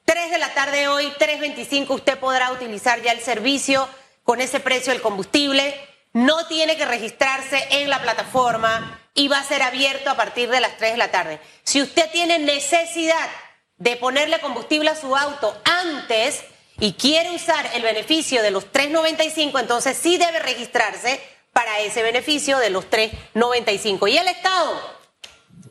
3 0.05 0.31
de 0.31 0.37
la 0.37 0.53
tarde 0.53 0.87
hoy, 0.87 1.11
3.25, 1.19 1.89
usted 1.89 2.19
podrá 2.19 2.51
utilizar 2.51 3.01
ya 3.01 3.11
el 3.11 3.21
servicio 3.21 3.87
con 4.23 4.41
ese 4.41 4.59
precio 4.59 4.93
del 4.93 5.01
combustible. 5.01 5.75
No 6.13 6.47
tiene 6.47 6.75
que 6.77 6.85
registrarse 6.85 7.65
en 7.69 7.89
la 7.89 8.01
plataforma 8.01 8.99
y 9.13 9.27
va 9.27 9.39
a 9.39 9.43
ser 9.43 9.61
abierto 9.61 10.09
a 10.09 10.15
partir 10.15 10.49
de 10.49 10.59
las 10.59 10.77
3 10.77 10.93
de 10.93 10.97
la 10.97 11.11
tarde. 11.11 11.39
Si 11.63 11.81
usted 11.81 12.09
tiene 12.11 12.39
necesidad 12.39 13.29
de 13.77 13.95
ponerle 13.95 14.39
combustible 14.39 14.89
a 14.89 14.95
su 14.95 15.15
auto 15.15 15.59
antes 15.63 16.43
y 16.79 16.93
quiere 16.93 17.31
usar 17.31 17.69
el 17.73 17.81
beneficio 17.81 18.41
de 18.41 18.51
los 18.51 18.71
3.95, 18.71 19.59
entonces 19.59 19.97
sí 19.97 20.17
debe 20.17 20.39
registrarse 20.39 21.21
para 21.53 21.79
ese 21.79 22.03
beneficio 22.03 22.57
de 22.57 22.69
los 22.69 22.89
3.95. 22.89 24.11
Y 24.11 24.17
el 24.17 24.27
Estado 24.27 24.79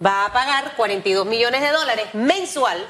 va 0.05 0.27
a 0.27 0.33
pagar 0.33 0.75
42 0.77 1.27
millones 1.27 1.61
de 1.61 1.71
dólares 1.71 2.15
mensual 2.15 2.85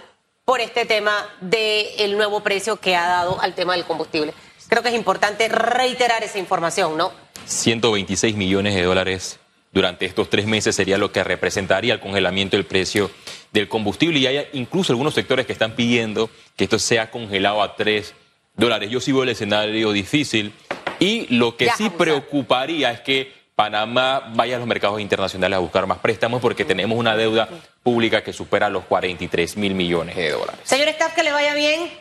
por 0.51 0.61
este 0.61 0.85
tema 0.85 1.29
del 1.41 2.17
nuevo 2.17 2.41
precio 2.41 2.75
que 2.75 2.97
ha 2.97 3.07
dado 3.07 3.41
al 3.41 3.55
tema 3.55 3.75
del 3.75 3.85
combustible. 3.85 4.35
Creo 4.67 4.83
que 4.83 4.89
es 4.89 4.97
importante 4.97 5.49
reiterar 5.49 6.25
esa 6.25 6.41
información, 6.41 6.97
¿no? 6.97 7.13
126 7.45 8.35
millones 8.35 8.75
de 8.75 8.83
dólares 8.83 9.39
durante 9.73 10.07
estos 10.07 10.29
tres 10.29 10.47
meses 10.47 10.75
sería 10.75 10.99
lo 10.99 11.13
que 11.13 11.23
representaría 11.23 11.95
el 11.95 12.01
congelamiento 12.01 12.57
del 12.57 12.67
precio 12.67 13.13
del 13.53 13.69
combustible 13.69 14.19
y 14.19 14.27
hay 14.27 14.49
incluso 14.55 14.93
algunos 14.93 15.15
sectores 15.15 15.47
que 15.47 15.53
están 15.53 15.77
pidiendo 15.77 16.29
que 16.57 16.65
esto 16.65 16.81
sea 16.81 17.13
congelado 17.13 17.63
a 17.63 17.77
3 17.77 18.13
dólares. 18.57 18.91
Yo 18.91 19.01
sí 19.01 19.13
veo 19.13 19.23
el 19.23 19.29
escenario 19.29 19.93
difícil 19.93 20.53
y 20.99 21.33
lo 21.33 21.57
que 21.57 21.71
sí 21.77 21.91
preocuparía 21.91 22.91
es 22.91 23.01
que 23.03 23.40
Panamá 23.61 24.23
vaya 24.35 24.57
a 24.57 24.59
los 24.59 24.67
mercados 24.67 25.03
internacionales 25.03 25.55
a 25.55 25.61
buscar 25.61 25.87
más 25.87 25.99
préstamos 25.99 26.41
porque 26.41 26.65
tenemos 26.65 26.97
una 26.97 27.15
deuda 27.15 27.47
pública 27.83 28.25
que 28.25 28.33
supera 28.33 28.71
los 28.71 28.85
43 28.85 29.59
mil 29.59 29.75
millones 29.75 30.17
de 30.17 30.31
dólares. 30.31 30.63
Señor 30.65 30.89
Staff, 30.89 31.13
que 31.13 31.23
le 31.23 31.31
vaya 31.31 31.53
bien, 31.53 31.93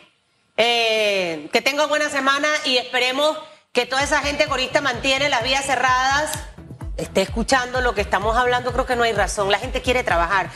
eh, 0.56 1.48
que 1.52 1.60
tenga 1.60 1.84
buena 1.86 2.08
semana 2.08 2.48
y 2.64 2.78
esperemos 2.78 3.36
que 3.72 3.84
toda 3.84 4.02
esa 4.02 4.22
gente 4.22 4.46
corista 4.46 4.80
mantiene 4.80 5.28
las 5.28 5.44
vías 5.44 5.66
cerradas 5.66 6.32
esté 6.96 7.20
escuchando 7.20 7.82
lo 7.82 7.94
que 7.94 8.00
estamos 8.00 8.38
hablando, 8.38 8.72
creo 8.72 8.86
que 8.86 8.96
no 8.96 9.02
hay 9.02 9.12
razón. 9.12 9.50
La 9.50 9.58
gente 9.58 9.82
quiere 9.82 10.02
trabajar. 10.02 10.48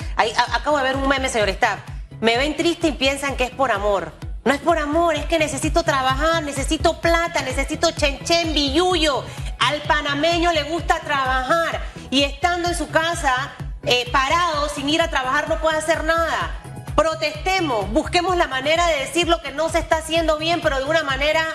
acabo 0.55 0.79
de 0.79 0.85
ver 0.85 0.97
un 0.97 1.07
meme, 1.07 1.29
señor 1.29 1.51
Staff. 1.51 1.81
Me 2.23 2.39
ven 2.39 2.57
triste 2.57 2.89
y 2.89 2.93
piensan 2.93 3.37
que 3.37 3.45
es 3.45 3.51
por 3.51 3.73
amor. 3.73 4.11
No 4.45 4.53
es 4.53 4.61
por 4.61 4.79
amor, 4.79 5.15
es 5.15 5.25
que 5.25 5.39
necesito 5.39 5.85
trabajar, 5.85 6.43
necesito 6.43 7.01
plata, 7.01 7.41
necesito 7.41 7.91
chenchen, 7.93 8.53
billuyo. 8.53 9.25
Al 9.59 9.81
panameño 9.83 10.53
le 10.53 10.65
gusta 10.65 11.01
trabajar 11.01 11.81
y 12.11 12.25
estando 12.25 12.69
en 12.69 12.77
su 12.77 12.91
casa, 12.91 13.55
eh, 13.85 14.07
parado, 14.13 14.69
sin 14.69 14.91
ir 14.91 15.01
a 15.01 15.09
trabajar, 15.09 15.49
no 15.49 15.59
puede 15.63 15.79
hacer 15.79 16.05
nada. 16.05 16.61
Protestemos, 16.95 17.91
busquemos 17.91 18.37
la 18.37 18.47
manera 18.47 18.87
de 18.89 18.99
decir 18.99 19.29
lo 19.29 19.41
que 19.41 19.51
no 19.51 19.71
se 19.71 19.79
está 19.79 19.97
haciendo 19.97 20.37
bien, 20.37 20.61
pero 20.61 20.77
de 20.77 20.85
una 20.85 21.03
manera 21.03 21.47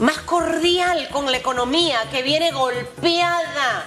más 0.00 0.18
cordial 0.18 1.08
con 1.12 1.30
la 1.30 1.36
economía 1.36 2.00
que 2.10 2.22
viene 2.24 2.50
golpeada. 2.50 3.86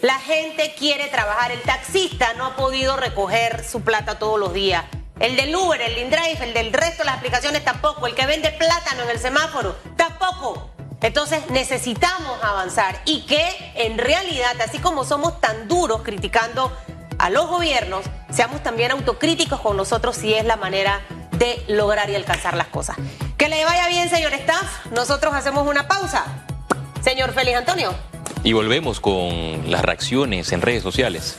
La 0.00 0.20
gente 0.20 0.76
quiere 0.78 1.08
trabajar. 1.08 1.50
El 1.50 1.62
taxista 1.62 2.34
no 2.34 2.46
ha 2.46 2.56
podido 2.56 2.96
recoger 2.96 3.64
su 3.64 3.80
plata 3.80 4.20
todos 4.20 4.38
los 4.38 4.52
días. 4.52 4.84
El 5.20 5.36
del 5.36 5.54
Uber, 5.54 5.80
el 5.80 5.98
InDrive, 5.98 6.38
el 6.42 6.54
del 6.54 6.72
resto 6.72 6.98
de 6.98 7.06
las 7.06 7.16
aplicaciones 7.16 7.64
tampoco. 7.64 8.06
El 8.06 8.14
que 8.14 8.26
vende 8.26 8.52
plátano 8.52 9.02
en 9.02 9.10
el 9.10 9.18
semáforo 9.18 9.76
tampoco. 9.96 10.70
Entonces 11.00 11.48
necesitamos 11.50 12.42
avanzar 12.42 13.00
y 13.04 13.22
que 13.26 13.42
en 13.76 13.98
realidad, 13.98 14.60
así 14.60 14.78
como 14.78 15.04
somos 15.04 15.40
tan 15.40 15.68
duros 15.68 16.02
criticando 16.02 16.72
a 17.18 17.30
los 17.30 17.48
gobiernos, 17.48 18.04
seamos 18.30 18.62
también 18.62 18.90
autocríticos 18.90 19.60
con 19.60 19.76
nosotros 19.76 20.16
si 20.16 20.34
es 20.34 20.44
la 20.44 20.56
manera 20.56 21.00
de 21.32 21.64
lograr 21.68 22.10
y 22.10 22.14
alcanzar 22.14 22.56
las 22.56 22.68
cosas. 22.68 22.96
Que 23.36 23.48
le 23.48 23.64
vaya 23.64 23.88
bien, 23.88 24.08
señor 24.10 24.32
staff. 24.34 24.86
Nosotros 24.90 25.34
hacemos 25.34 25.66
una 25.66 25.86
pausa. 25.86 26.44
Señor 27.02 27.32
Félix 27.32 27.58
Antonio. 27.58 27.94
Y 28.42 28.52
volvemos 28.52 29.00
con 29.00 29.70
las 29.70 29.82
reacciones 29.82 30.52
en 30.52 30.62
redes 30.62 30.82
sociales. 30.82 31.38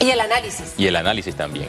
Y 0.00 0.10
el 0.10 0.20
análisis. 0.20 0.74
Y 0.76 0.86
el 0.86 0.96
análisis 0.96 1.36
también. 1.36 1.68